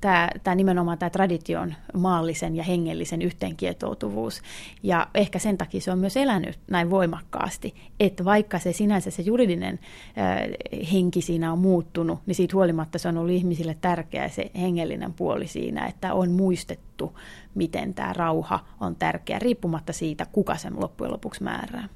[0.01, 4.41] tämä, tämä nimenomaan tämä tradition maallisen ja hengellisen yhteenkietoutuvuus.
[4.83, 9.21] Ja ehkä sen takia se on myös elänyt näin voimakkaasti, että vaikka se sinänsä se
[9.21, 9.79] juridinen
[10.93, 15.47] henki siinä on muuttunut, niin siitä huolimatta se on ollut ihmisille tärkeä se hengellinen puoli
[15.47, 17.19] siinä, että on muistettu,
[17.55, 21.89] miten tämä rauha on tärkeä, riippumatta siitä, kuka sen loppujen lopuksi määrää.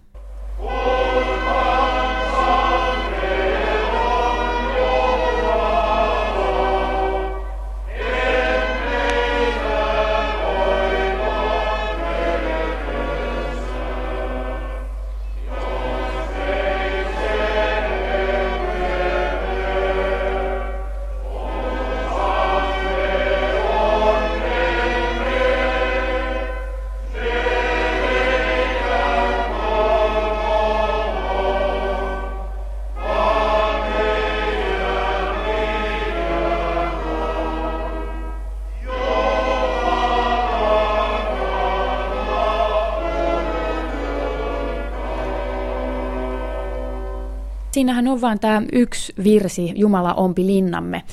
[47.83, 51.03] Siinähän on vain tämä yksi virsi, Jumala ompi linnamme.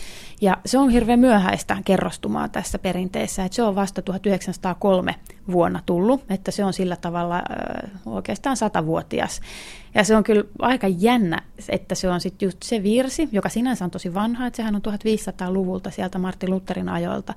[0.41, 5.15] Ja se on hirveän myöhäistä kerrostumaa tässä perinteessä, että se on vasta 1903
[5.53, 9.41] vuonna tullut, että se on sillä tavalla äh, oikeastaan satavuotias.
[9.95, 13.85] Ja se on kyllä aika jännä, että se on sitten just se virsi, joka sinänsä
[13.85, 17.35] on tosi vanha, että sehän on 1500-luvulta sieltä Martin Lutherin ajoilta.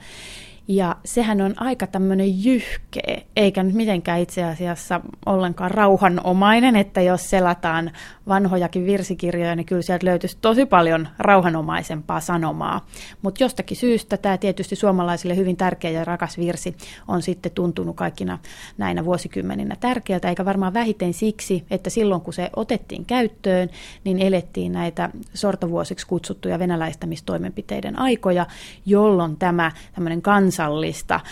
[0.67, 7.29] Ja sehän on aika tämmöinen jyhkeä, eikä nyt mitenkään itse asiassa ollenkaan rauhanomainen, että jos
[7.29, 7.91] selataan
[8.27, 12.85] vanhojakin virsikirjoja, niin kyllä sieltä löytyisi tosi paljon rauhanomaisempaa sanomaa.
[13.21, 16.75] Mutta jostakin syystä tämä tietysti suomalaisille hyvin tärkeä ja rakas virsi
[17.07, 18.39] on sitten tuntunut kaikkina
[18.77, 23.69] näinä vuosikymmeninä tärkeältä, eikä varmaan vähiten siksi, että silloin kun se otettiin käyttöön,
[24.03, 28.45] niin elettiin näitä sortovuosiksi kutsuttuja venäläistämistoimenpiteiden aikoja,
[28.85, 31.23] jolloin tämä tämmöinen kansallista äh,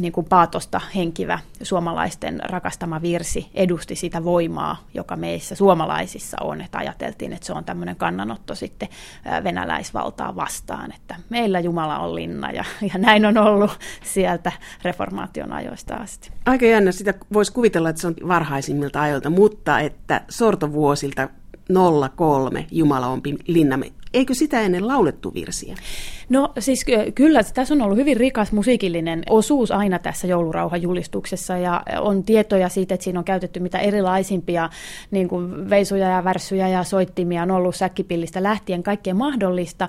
[0.00, 2.40] niin kuin paatosta henkivä suomalaisten
[2.70, 7.96] rakastama virsi edusti sitä voimaa, joka meissä suomalaisissa on, että ajateltiin, että se on tämmöinen
[7.96, 8.88] kannanotto sitten
[9.44, 13.70] venäläisvaltaa vastaan, että meillä Jumala on linna ja, ja näin on ollut
[14.04, 14.52] sieltä
[14.82, 16.30] reformaation ajoista asti.
[16.46, 21.28] Aika jännä, sitä voisi kuvitella, että se on varhaisimmilta ajoilta, mutta että sortovuosilta
[22.16, 23.92] 03 Jumala on linnamme.
[24.14, 25.74] Eikö sitä ennen laulettu virsiä?
[26.28, 32.24] No siis kyllä, tässä on ollut hyvin rikas musiikillinen osuus aina tässä joulurauhajulistuksessa ja on
[32.24, 34.70] tietoja siitä, että siinä on käytetty mitä erilaisimpia
[35.10, 39.88] niin kuin veisuja ja värssyjä ja soittimia on ollut säkkipillistä lähtien, kaikkea mahdollista,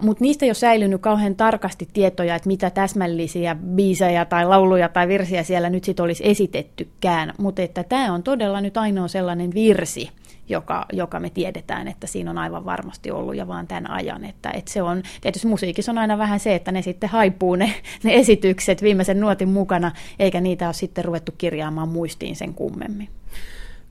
[0.00, 5.08] mutta niistä ei ole säilynyt kauhean tarkasti tietoja, että mitä täsmällisiä biisejä tai lauluja tai
[5.08, 10.10] virsiä siellä nyt sitten olisi esitettykään, mutta että tämä on todella nyt ainoa sellainen virsi,
[10.48, 14.24] joka, joka me tiedetään, että siinä on aivan varmasti ollut ja vaan tämän ajan.
[14.24, 17.74] Että, että se on, tietysti musiikissa on aina vähän se, että ne sitten haipuu ne,
[18.02, 23.08] ne esitykset viimeisen nuotin mukana, eikä niitä ole sitten ruvettu kirjaamaan muistiin sen kummemmin.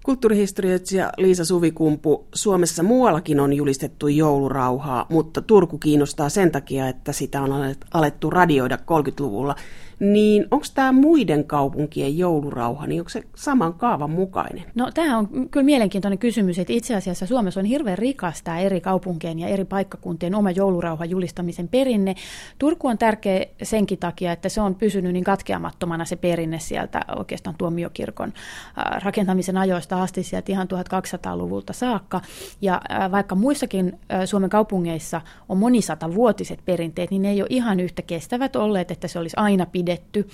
[0.03, 7.41] Kulttuurihistorioitsija Liisa Suvikumpu, Suomessa muuallakin on julistettu joulurauhaa, mutta Turku kiinnostaa sen takia, että sitä
[7.41, 7.51] on
[7.93, 9.55] alettu radioida 30-luvulla
[9.99, 14.63] niin onko tämä muiden kaupunkien joulurauha, niin onko se saman kaavan mukainen?
[14.75, 18.81] No tämä on kyllä mielenkiintoinen kysymys, että itse asiassa Suomessa on hirveän rikas tämä eri
[18.81, 22.15] kaupunkien ja eri paikkakuntien oma joulurauhan julistamisen perinne.
[22.59, 27.55] Turku on tärkeä senkin takia, että se on pysynyt niin katkeamattomana se perinne sieltä oikeastaan
[27.57, 28.33] tuomiokirkon
[29.03, 32.21] rakentamisen ajoista asti sieltä ihan 1200-luvulta saakka.
[32.61, 38.01] Ja vaikka muissakin Suomen kaupungeissa on monisata vuotiset perinteet, niin ne ei ole ihan yhtä
[38.01, 40.27] kestävät olleet, että se olisi aina pidetty.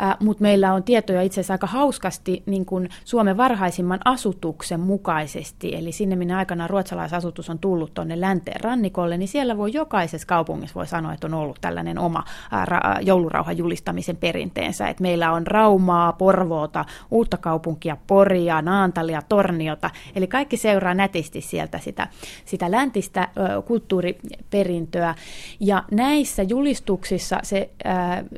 [0.00, 5.76] Äh, mutta meillä on tietoja itse asiassa aika hauskasti niin kuin Suomen varhaisimman asutuksen mukaisesti,
[5.76, 10.74] eli sinne minne aikana ruotsalaisasutus on tullut tuonne länteen rannikolle, niin siellä voi jokaisessa kaupungissa
[10.74, 12.24] voi sanoa, että on ollut tällainen oma
[12.64, 18.62] ra- joulurauhan julistamisen perinteensä, että meillä on Raumaa, Porvoota, Uutta kaupunkia, Poria,
[18.94, 22.08] Naantalia, Torniota, eli kaikki seuraa nätisti sieltä sitä,
[22.44, 23.28] sitä läntistä
[23.58, 25.14] ö, kulttuuriperintöä,
[25.60, 27.88] ja näissä julistuksissa se ö,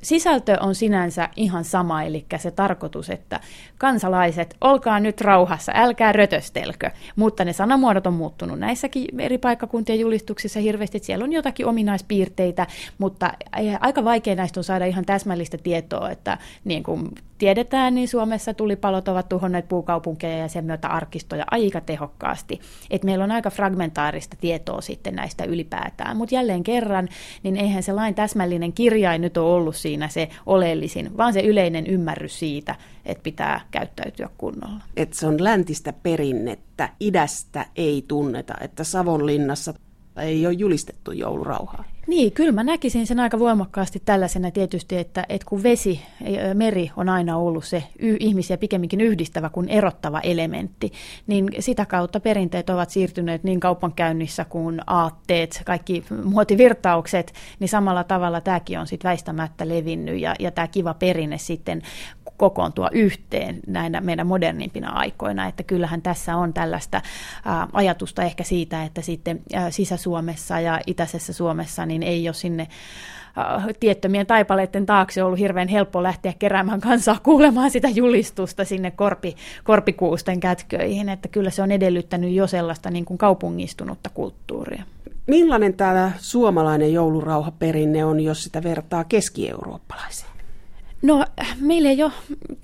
[0.02, 3.40] sisältö on sinänsä ihan sama, eli se tarkoitus, että
[3.78, 10.60] kansalaiset, olkaa nyt rauhassa, älkää rötöstelkö, mutta ne sanamuodot on muuttunut näissäkin eri paikkakuntien julistuksissa
[10.60, 12.66] hirveästi, siellä on jotakin ominaispiirteitä,
[12.98, 13.32] mutta
[13.80, 17.08] aika vaikea näistä on saada ihan täsmällistä tietoa, että niin kuin
[17.38, 22.60] tiedetään, niin Suomessa tulipalot ovat tuhonneet puukaupunkeja ja sen myötä arkistoja aika tehokkaasti.
[22.90, 26.16] Et meillä on aika fragmentaarista tietoa sitten näistä ylipäätään.
[26.16, 27.08] Mutta jälleen kerran,
[27.42, 31.86] niin eihän se lain täsmällinen kirjain nyt ole ollut siinä se oleellisin, vaan se yleinen
[31.86, 32.74] ymmärrys siitä,
[33.06, 34.80] että pitää käyttäytyä kunnolla.
[34.96, 39.74] Että se on läntistä perinnettä, idästä ei tunneta, että Savonlinnassa
[40.16, 41.84] ei ole julistettu joulurauhaa.
[42.06, 46.00] Niin, kyllä mä näkisin sen aika voimakkaasti tällaisena tietysti, että, että kun vesi,
[46.54, 50.92] meri on aina ollut se y- ihmisiä pikemminkin yhdistävä kuin erottava elementti,
[51.26, 58.40] niin sitä kautta perinteet ovat siirtyneet niin kaupankäynnissä kuin aatteet, kaikki muotivirtaukset, niin samalla tavalla
[58.40, 61.82] tämäkin on sitten väistämättä levinnyt ja, ja tämä kiva perinne sitten
[62.36, 67.02] kokoontua yhteen näinä meidän modernimpina aikoina, että kyllähän tässä on tällaista
[67.72, 72.68] ajatusta ehkä siitä, että sitten Sisä-Suomessa ja Itäisessä Suomessa niin ei ole sinne
[73.80, 80.40] tiettömien taipaleiden taakse ollut hirveän helppo lähteä keräämään kansaa kuulemaan sitä julistusta sinne korpi, korpikuusten
[80.40, 84.82] kätköihin, että kyllä se on edellyttänyt jo sellaista niin kuin kaupungistunutta kulttuuria.
[85.26, 90.35] Millainen tämä suomalainen joulurauhaperinne on, jos sitä vertaa keski-eurooppalaiseen?
[91.02, 91.24] No
[91.60, 92.12] meillä ei ole,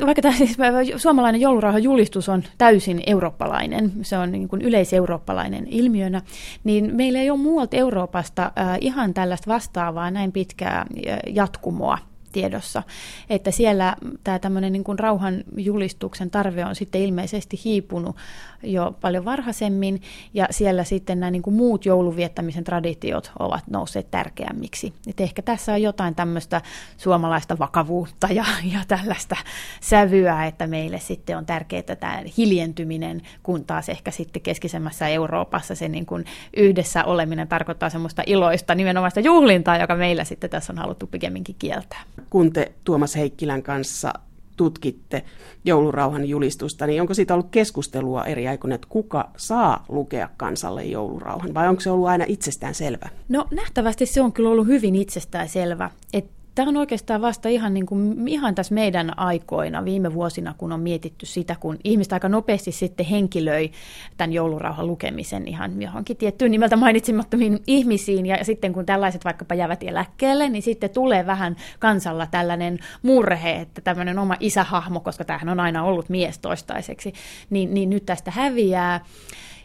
[0.07, 0.57] vaikka tämä siis
[0.97, 6.23] suomalainen joulurauhan julistus on täysin eurooppalainen, se on niin kuin yleiseurooppalainen ilmiönä,
[6.65, 11.99] niin meillä ei ole muualta Euroopasta äh, ihan tällaista vastaavaa näin pitkää äh, jatkumoa
[12.33, 12.83] tiedossa,
[13.31, 18.17] että siellä tämä tämmöinen niin kuin rauhan julistuksen tarve on sitten ilmeisesti hiipunut
[18.63, 20.03] jo paljon varhaisemmin,
[20.35, 24.93] ja siellä sitten nämä niin kuin muut jouluviettämisen traditiot ovat nousseet tärkeämmiksi.
[25.07, 26.61] Et ehkä tässä on jotain tämmöistä
[26.97, 29.37] suomalaista vakavuutta ja, ja tällaista
[29.81, 35.89] sävyä, että meille sitten on tärkeää tämä hiljentyminen, kun taas ehkä sitten keskisemmässä Euroopassa se
[35.89, 36.25] niin kuin
[36.57, 41.57] yhdessä oleminen tarkoittaa semmoista iloista, nimenomaan sitä juhlintaa, joka meillä sitten tässä on haluttu pikemminkin
[41.59, 42.03] kieltää.
[42.31, 44.13] Kun te Tuomas Heikkilän kanssa
[44.57, 45.25] tutkitte
[45.65, 51.55] joulurauhan julistusta, niin onko siitä ollut keskustelua eri aikoina, että kuka saa lukea kansalle joulurauhan,
[51.55, 53.09] vai onko se ollut aina itsestään selvä?
[53.29, 57.75] No nähtävästi se on kyllä ollut hyvin itsestään selvä, että Tämä on oikeastaan vasta ihan,
[57.75, 62.29] niin kuin, ihan tässä meidän aikoina, viime vuosina, kun on mietitty sitä, kun ihmiset aika
[62.29, 63.71] nopeasti sitten henkilöi
[64.17, 69.83] tämän joulurauhan lukemisen ihan johonkin tiettyyn nimeltä mainitsemattomiin ihmisiin, ja sitten kun tällaiset vaikkapa jäävät
[69.83, 75.61] eläkkeelle, niin sitten tulee vähän kansalla tällainen murhe, että tämmöinen oma isähahmo, koska tämähän on
[75.61, 77.13] aina ollut mies toistaiseksi,
[77.51, 79.05] niin, niin nyt tästä häviää.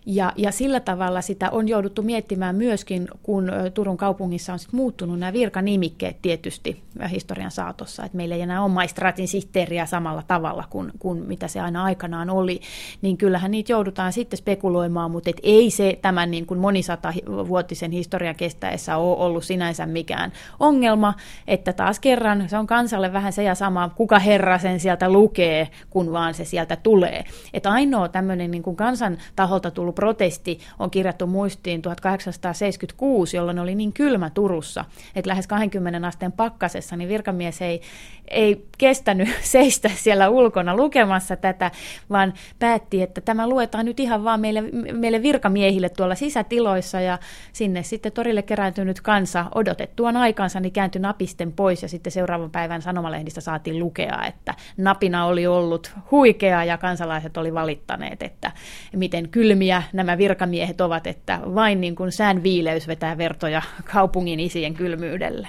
[0.09, 5.19] Ja, ja sillä tavalla sitä on jouduttu miettimään myöskin, kun Turun kaupungissa on sit muuttunut
[5.19, 10.91] nämä virkanimikkeet tietysti historian saatossa, että meillä ei enää ole maistraatin sihteeriä samalla tavalla kuin,
[10.99, 12.61] kuin mitä se aina aikanaan oli,
[13.01, 18.35] niin kyllähän niitä joudutaan sitten spekuloimaan, mutta et ei se tämän niin kuin monisatavuotisen historian
[18.35, 21.13] kestäessä ole ollut sinänsä mikään ongelma,
[21.47, 25.67] että taas kerran se on kansalle vähän se ja sama, kuka herra sen sieltä lukee,
[25.89, 27.23] kun vaan se sieltä tulee.
[27.53, 33.75] Että ainoa tämmöinen niin kuin kansan taholta tullut protesti on kirjattu muistiin 1876, jolloin oli
[33.75, 34.85] niin kylmä Turussa,
[35.15, 37.81] että lähes 20 asteen pakkasessa, niin virkamies ei,
[38.27, 41.71] ei kestänyt seistä siellä ulkona lukemassa tätä,
[42.09, 47.19] vaan päätti, että tämä luetaan nyt ihan vaan meille, meille virkamiehille tuolla sisätiloissa ja
[47.53, 52.81] sinne sitten torille kerääntynyt kansa odotettuaan aikansa niin kääntyi napisten pois ja sitten seuraavan päivän
[52.81, 58.51] sanomalehdistä saatiin lukea, että napina oli ollut huikea ja kansalaiset oli valittaneet, että
[58.95, 63.61] miten kylmiä nämä virkamiehet ovat, että vain niin kuin sään viileys vetää vertoja
[63.93, 65.47] kaupungin isien kylmyydelle.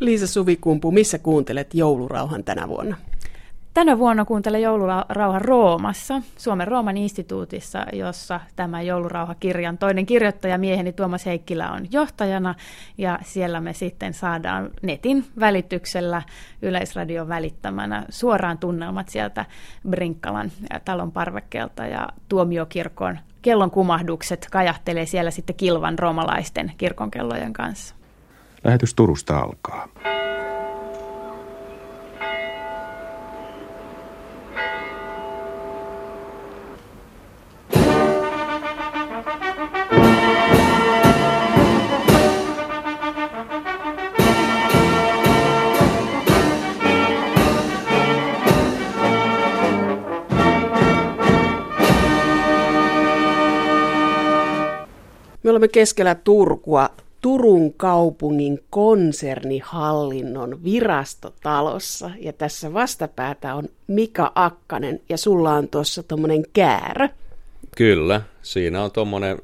[0.00, 2.96] Liisa Suvikumpu, missä kuuntelet joulurauhan tänä vuonna?
[3.78, 11.26] Tänä vuonna kuuntelen joulurauhan Roomassa, Suomen Rooman instituutissa, jossa tämä joulurauhakirjan toinen kirjoittaja, mieheni Tuomas
[11.26, 12.54] Heikkilä, on johtajana.
[12.98, 16.22] Ja siellä me sitten saadaan netin välityksellä,
[16.62, 19.44] Yleisradion välittämänä, suoraan tunnelmat sieltä
[19.90, 20.52] Brinkkalan
[20.84, 27.94] talon parvekkeelta ja tuomiokirkon kellon kumahdukset kajahtelee siellä sitten kilvan roomalaisten kirkonkellojen kanssa.
[28.64, 29.88] Lähetys Turusta alkaa.
[55.58, 56.90] Olemme keskellä Turkua
[57.20, 62.10] Turun kaupungin konsernihallinnon virastotalossa.
[62.20, 67.08] Ja tässä vastapäätä on Mika Akkanen ja sulla on tuossa tuommoinen käärö.
[67.76, 69.38] Kyllä, siinä on tuommoinen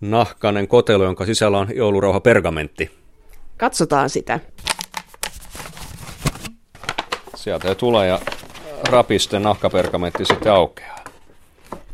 [0.00, 2.90] nahkainen kotelo, jonka sisällä on joulurauha pergamentti.
[3.56, 4.40] Katsotaan sitä.
[7.34, 8.20] Sieltä tulee ja
[8.88, 11.04] rapisten nahkapergamentti sitten aukeaa.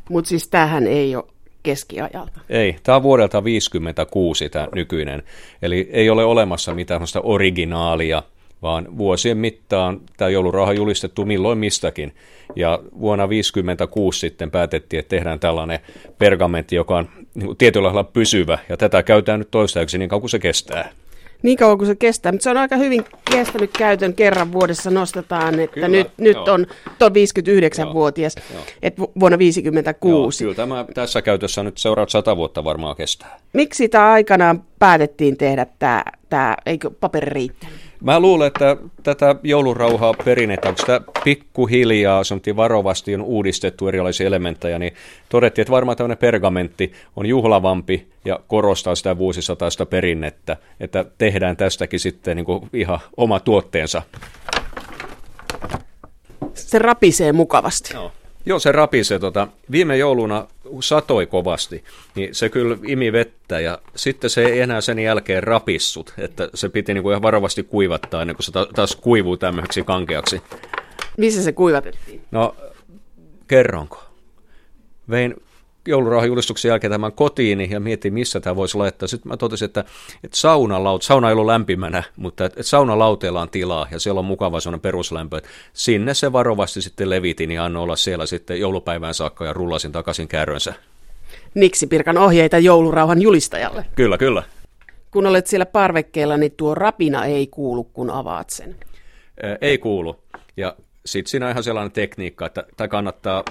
[0.09, 1.32] Mutta siis tämähän ei ole
[1.63, 2.41] keskiajalta.
[2.49, 5.23] Ei, tämä on vuodelta 56 tämä nykyinen,
[5.63, 8.23] eli ei ole olemassa mitään originaalia,
[8.63, 12.15] vaan vuosien mittaan tämä joulurauha on julistettu milloin mistäkin.
[12.57, 15.79] Ja vuonna 1956 sitten päätettiin, että tehdään tällainen
[16.19, 20.31] pergamentti, joka on niin tietyllä lailla pysyvä, ja tätä käytetään nyt toistaiseksi niin kauan kuin
[20.31, 20.93] se kestää
[21.43, 25.61] niin kauan kuin se kestää, mutta se on aika hyvin kestänyt käytön kerran vuodessa nostetaan,
[25.61, 26.67] että kyllä, nyt, nyt on,
[27.01, 28.35] on 59-vuotias,
[28.83, 30.45] että vuonna 56.
[30.45, 33.39] Joo, kyllä tämä tässä käytössä nyt seuraavat sata vuotta varmaan kestää.
[33.53, 37.92] Miksi tämä aikanaan päätettiin tehdä tämä, tämä eikö paperi riittänyt?
[38.03, 42.23] Mä luulen, että tätä joulurauhaa perinnettä, kun sitä pikkuhiljaa
[42.57, 44.95] varovasti on uudistettu erilaisia elementtejä, niin
[45.29, 52.01] todettiin, että varmaan tämmöinen pergamentti on juhlavampi ja korostaa sitä vuosisataista perinnettä, että tehdään tästäkin
[52.01, 54.03] sitten niin kuin ihan oma tuotteensa.
[56.55, 57.95] Se rapisee mukavasti.
[57.95, 58.13] Joo.
[58.47, 59.19] Joo, se rapisee.
[59.19, 60.47] Tota, viime jouluna
[60.81, 61.85] satoi kovasti,
[62.15, 66.69] niin se kyllä imi vettä ja sitten se ei enää sen jälkeen rapissut, että se
[66.69, 70.43] piti niin kuin ihan varovasti kuivattaa ennen kuin se taas kuivuu tämmöiseksi kankeaksi.
[71.19, 72.21] Missä se kuivatettiin?
[72.31, 72.57] No,
[73.49, 74.05] kerronko?
[75.11, 75.35] Vein
[75.87, 79.09] joulurauhajulistuksen jälkeen tämän kotiin ja mietin, missä tämä voisi laittaa.
[79.09, 79.85] Sitten mä totesin, että,
[80.25, 84.25] että saunalaut, sauna ei ollut lämpimänä, mutta että, että saunalauteella on tilaa ja siellä on
[84.25, 85.37] mukava sellainen peruslämpö.
[85.37, 89.93] Että sinne se varovasti sitten levitin ja annoin olla siellä sitten joulupäivään saakka ja rullasin
[89.93, 90.75] takaisin kärrönsä.
[91.55, 93.85] Niksi Pirkan ohjeita joulurauhan julistajalle.
[93.95, 94.43] Kyllä, kyllä.
[95.11, 98.77] Kun olet siellä parvekkeella, niin tuo rapina ei kuulu, kun avaat sen.
[99.61, 100.17] Ei kuulu.
[100.57, 100.77] Ja
[101.07, 103.45] sitten siinä on ihan sellainen tekniikka, että tämä kannattaa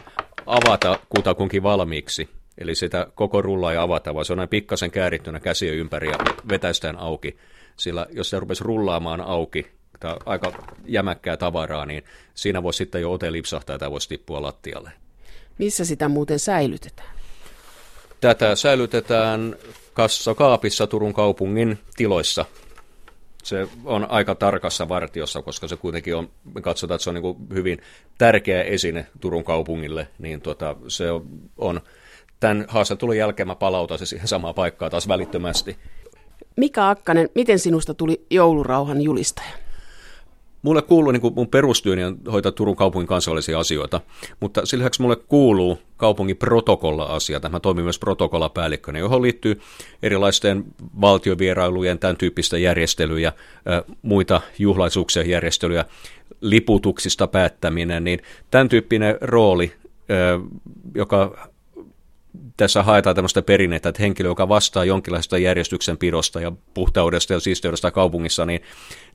[0.46, 2.30] avata kutakunkin valmiiksi.
[2.58, 6.18] Eli sitä koko rullaa ei avata, vaan se on näin pikkasen käärittynä käsiä ympäri ja
[6.50, 7.38] vetäistään auki.
[7.78, 9.68] Sillä jos se rupesi rullaamaan auki,
[10.00, 10.54] tämä aika
[10.86, 14.92] jämäkkää tavaraa, niin siinä voisi sitten jo ote lipsahtaa ja tämä voisi tippua lattialle.
[15.58, 17.10] Missä sitä muuten säilytetään?
[18.22, 19.56] Tätä säilytetään
[19.94, 22.46] kassakaapissa Turun kaupungin tiloissa
[23.44, 27.54] se on aika tarkassa vartiossa, koska se kuitenkin on, me katsotaan, että se on niin
[27.54, 27.82] hyvin
[28.18, 31.28] tärkeä esine Turun kaupungille, niin tota, se on,
[31.58, 31.82] on
[32.40, 35.78] tämän haastattelun jälkeen mä palautan se siihen samaan paikkaan taas välittömästi.
[36.56, 39.52] Mika Akkanen, miten sinusta tuli joulurauhan julistaja?
[40.62, 44.02] Mulle kuuluu, niin kuin mun perustyöni on hoitaa Turun kaupungin kansallisia asioita,
[44.40, 47.50] mutta sillä lisäksi mulle kuuluu kaupungin protokolla-asioita.
[47.50, 49.62] Mä toimin myös protokollapäällikkönä, johon liittyy
[50.04, 50.66] erilaisten
[51.02, 53.34] valtiovierailujen, tämän tyyppistä järjestelyjä,
[54.02, 55.86] muita juhlaisuuksia järjestelyjä,
[56.42, 58.20] liputuksista päättäminen, niin
[58.52, 59.72] tämän tyyppinen rooli,
[60.96, 61.50] joka
[62.62, 67.92] tässä haetaan tämmöistä perinnettä, että henkilö, joka vastaa jonkinlaista järjestyksen pidosta ja puhtaudesta ja siisteydesta
[67.92, 68.62] kaupungissa, niin,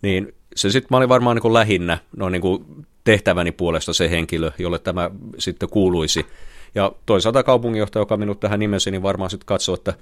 [0.03, 2.65] niin se sitten mä olin varmaan niin kuin lähinnä noin niin kuin
[3.05, 6.27] tehtäväni puolesta se henkilö, jolle tämä sitten kuuluisi.
[6.75, 9.95] Ja toisaalta kaupunginjohtaja, joka minut tähän nimesi, niin varmaan sitten katsoo, että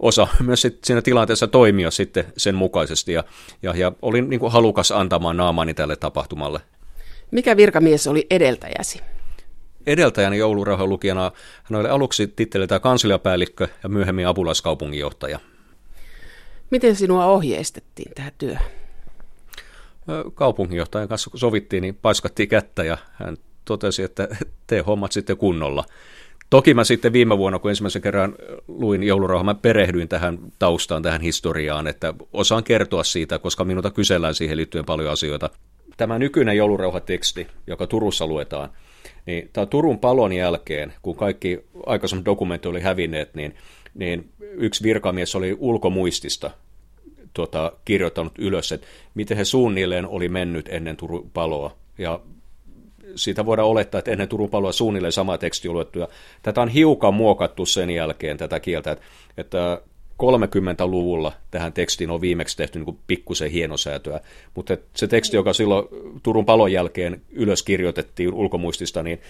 [0.00, 3.12] osa myös sit siinä tilanteessa toimia sitten sen mukaisesti.
[3.12, 3.24] Ja,
[3.62, 6.60] ja, ja olin niin halukas antamaan naamani tälle tapahtumalle.
[7.30, 9.00] Mikä virkamies oli edeltäjäsi?
[9.86, 15.38] Edeltäjäni joulurauhan lukijana hän oli aluksi titteliltä kansliapäällikkö ja myöhemmin apulaiskaupunginjohtaja.
[16.70, 18.66] Miten sinua ohjeistettiin tähän työhön?
[20.34, 24.28] Kaupunginjohtajan kanssa kun sovittiin, niin paiskattiin kättä ja hän totesi, että
[24.66, 25.84] tee hommat sitten kunnolla.
[26.50, 28.34] Toki mä sitten viime vuonna, kun ensimmäisen kerran
[28.68, 34.34] luin joulurauhaa, mä perehdyin tähän taustaan, tähän historiaan, että osaan kertoa siitä, koska minulta kysellään
[34.34, 35.50] siihen liittyen paljon asioita.
[35.96, 38.70] Tämä nykyinen joulurauhateksti, joka Turussa luetaan,
[39.26, 43.54] niin tämä Turun palon jälkeen, kun kaikki aikaisemmat dokumentit oli hävinneet, niin,
[43.94, 46.50] niin yksi virkamies oli ulkomuistista
[47.34, 51.76] tuota, kirjoittanut ylös, että miten he suunnilleen oli mennyt ennen Turun paloa.
[51.98, 52.20] Ja
[53.16, 55.98] siitä voidaan olettaa, että ennen Turun paloa suunnilleen sama teksti luettu.
[55.98, 56.08] Ja
[56.42, 59.04] tätä on hiukan muokattu sen jälkeen tätä kieltä, että,
[59.36, 59.80] että
[60.22, 64.20] 30-luvulla tähän tekstiin on viimeksi tehty niin pikkusen hienosäätöä,
[64.54, 65.88] mutta se teksti, joka silloin
[66.22, 69.20] Turun palon jälkeen ylös kirjoitettiin ulkomuistista, niin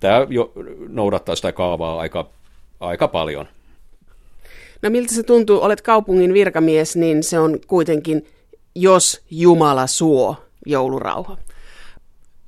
[0.00, 0.52] tämä jo
[0.88, 2.28] noudattaa sitä kaavaa aika,
[2.80, 3.46] aika paljon.
[4.82, 8.26] No miltä se tuntuu, olet kaupungin virkamies, niin se on kuitenkin,
[8.74, 10.36] jos Jumala suo,
[10.66, 11.38] joulurauha.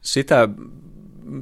[0.01, 0.49] Sitä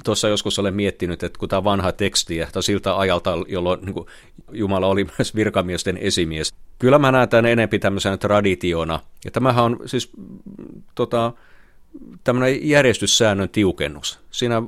[0.05, 4.07] tuossa joskus olen miettinyt, että kun tämä vanha teksti, että siltä ajalta, jolloin niin kuin
[4.53, 6.55] Jumala oli myös virkamiesten esimies.
[6.79, 9.01] Kyllä mä näen tämän enemmän tämmöisenä traditiona.
[9.25, 10.11] Ja tämähän on siis
[10.95, 11.33] tota,
[12.25, 14.19] tämmöinen järjestyssäännön tiukennus.
[14.31, 14.63] Siinä,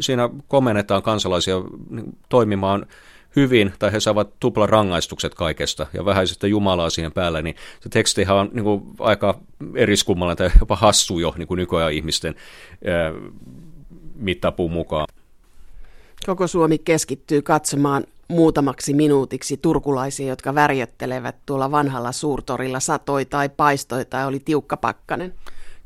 [0.00, 1.56] siinä komennetaan kansalaisia
[1.90, 2.86] niin toimimaan
[3.36, 8.36] hyvin, tai he saavat tupla rangaistukset kaikesta, ja vähäisestä Jumalaa siihen päälle, niin se tekstihan
[8.36, 9.40] on niin kuin, aika
[9.74, 12.34] eriskummallinen tai jopa hassu jo niin kuin nykyajan ihmisten
[12.86, 13.12] ää,
[14.18, 15.06] mittapuun mukaan.
[16.26, 24.04] Koko Suomi keskittyy katsomaan muutamaksi minuutiksi turkulaisia, jotka värjöttelevät tuolla vanhalla suurtorilla satoi tai paistoi
[24.04, 25.34] tai oli tiukka pakkanen.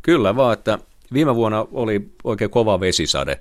[0.02, 0.78] Kyllä vaan, että
[1.12, 3.40] viime vuonna oli oikein kova vesisade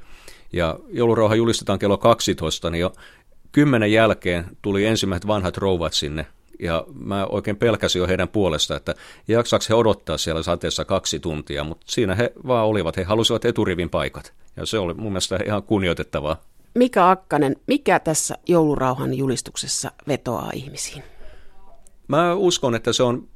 [0.54, 2.94] ja joulurauha julistetaan kello 12, niin jo
[3.52, 6.26] kymmenen jälkeen tuli ensimmäiset vanhat rouvat sinne
[6.60, 8.96] ja mä oikein pelkäsin jo heidän puolesta, että
[9.28, 13.90] jaksaako he odottaa siellä sateessa kaksi tuntia, mutta siinä he vaan olivat, he halusivat eturivin
[13.90, 16.42] paikat ja se oli mun mielestä ihan kunnioitettavaa.
[16.76, 21.04] Mika Akkanen, mikä tässä joulurauhan julistuksessa vetoaa ihmisiin?
[22.08, 23.28] Mä uskon, että se on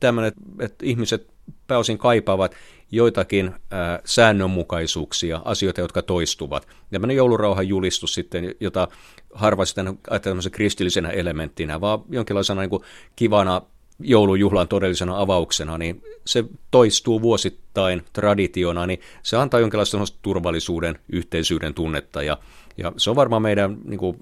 [0.00, 1.32] tämmöinen, että ihmiset
[1.66, 2.54] pääosin kaipaavat
[2.90, 6.66] joitakin ää, säännönmukaisuuksia, asioita, jotka toistuvat.
[6.90, 8.88] Tämmöinen joulurauhan julistus sitten, jota
[9.34, 12.82] harva sitten ajattelee kristillisenä elementtinä, vaan jonkinlaisena niin kuin
[13.16, 13.62] kivana
[14.02, 22.22] joulujuhlan todellisena avauksena, niin se toistuu vuosittain traditiona, niin se antaa jonkinlaista turvallisuuden, yhteisyyden tunnetta
[22.22, 22.38] ja,
[22.76, 24.16] ja se on varmaan meidän niin kuin,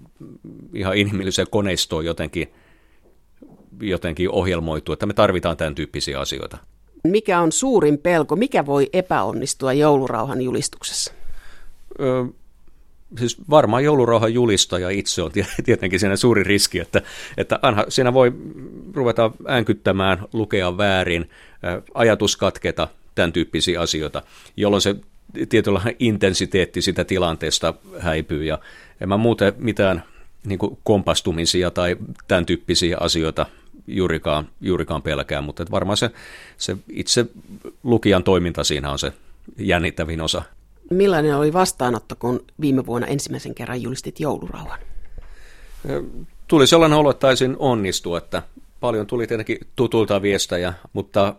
[0.75, 2.53] ihan inhimilliseen koneistoon jotenkin,
[3.81, 6.59] jotenkin ohjelmoitu, että me tarvitaan tämän tyyppisiä asioita.
[7.05, 8.37] Mikä on suurin pelko?
[8.37, 11.13] Mikä voi epäonnistua joulurauhan julistuksessa?
[12.01, 12.25] Ö,
[13.19, 15.31] siis varmaan joulurauhan julistaja itse on
[15.65, 17.03] tietenkin siinä suuri riski, että,
[17.37, 18.33] että anha, siinä voi
[18.95, 21.31] ruveta äänkyttämään, lukea väärin,
[21.95, 24.23] ajatus katketa, tämän tyyppisiä asioita,
[24.57, 24.97] jolloin se
[25.49, 28.59] tietynlainen intensiteetti sitä tilanteesta häipyy ja
[29.01, 30.05] en mä muuten mitään
[30.47, 31.97] niin kompastumisia tai
[32.29, 33.47] tämän tyyppisiä asioita
[33.87, 36.11] juurikaan, juurikaan pelkää, mutta varmaan se,
[36.59, 37.27] se itse
[37.83, 39.13] lukijan toiminta siinä on se
[39.59, 40.43] jännittävin osa.
[40.91, 44.79] Millainen oli vastaanotto, kun viime vuonna ensimmäisen kerran julistit joulurauhan?
[46.49, 48.43] Tuli sellainen olo, että taisin onnistua, että
[48.81, 51.35] paljon tuli tietenkin tutulta viestejä, mutta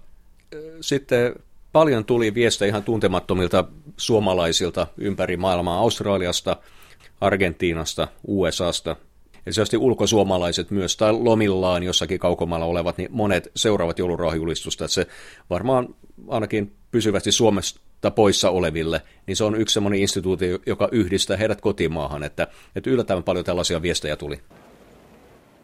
[0.81, 1.35] sitten
[1.71, 3.65] paljon tuli viestejä ihan tuntemattomilta
[3.97, 6.57] suomalaisilta ympäri maailmaa, Australiasta,
[7.21, 8.95] Argentiinasta, USAsta,
[9.45, 15.07] Esimerkiksi ulkosuomalaiset myös, tai lomillaan jossakin kaukomalla olevat, niin monet seuraavat joulurauhajulistusta, että se
[15.49, 15.95] varmaan
[16.27, 17.31] ainakin pysyvästi
[18.01, 22.89] Suomesta poissa oleville, niin se on yksi sellainen instituutio, joka yhdistää heidät kotimaahan, että, että
[22.89, 24.39] yllättävän paljon tällaisia viestejä tuli.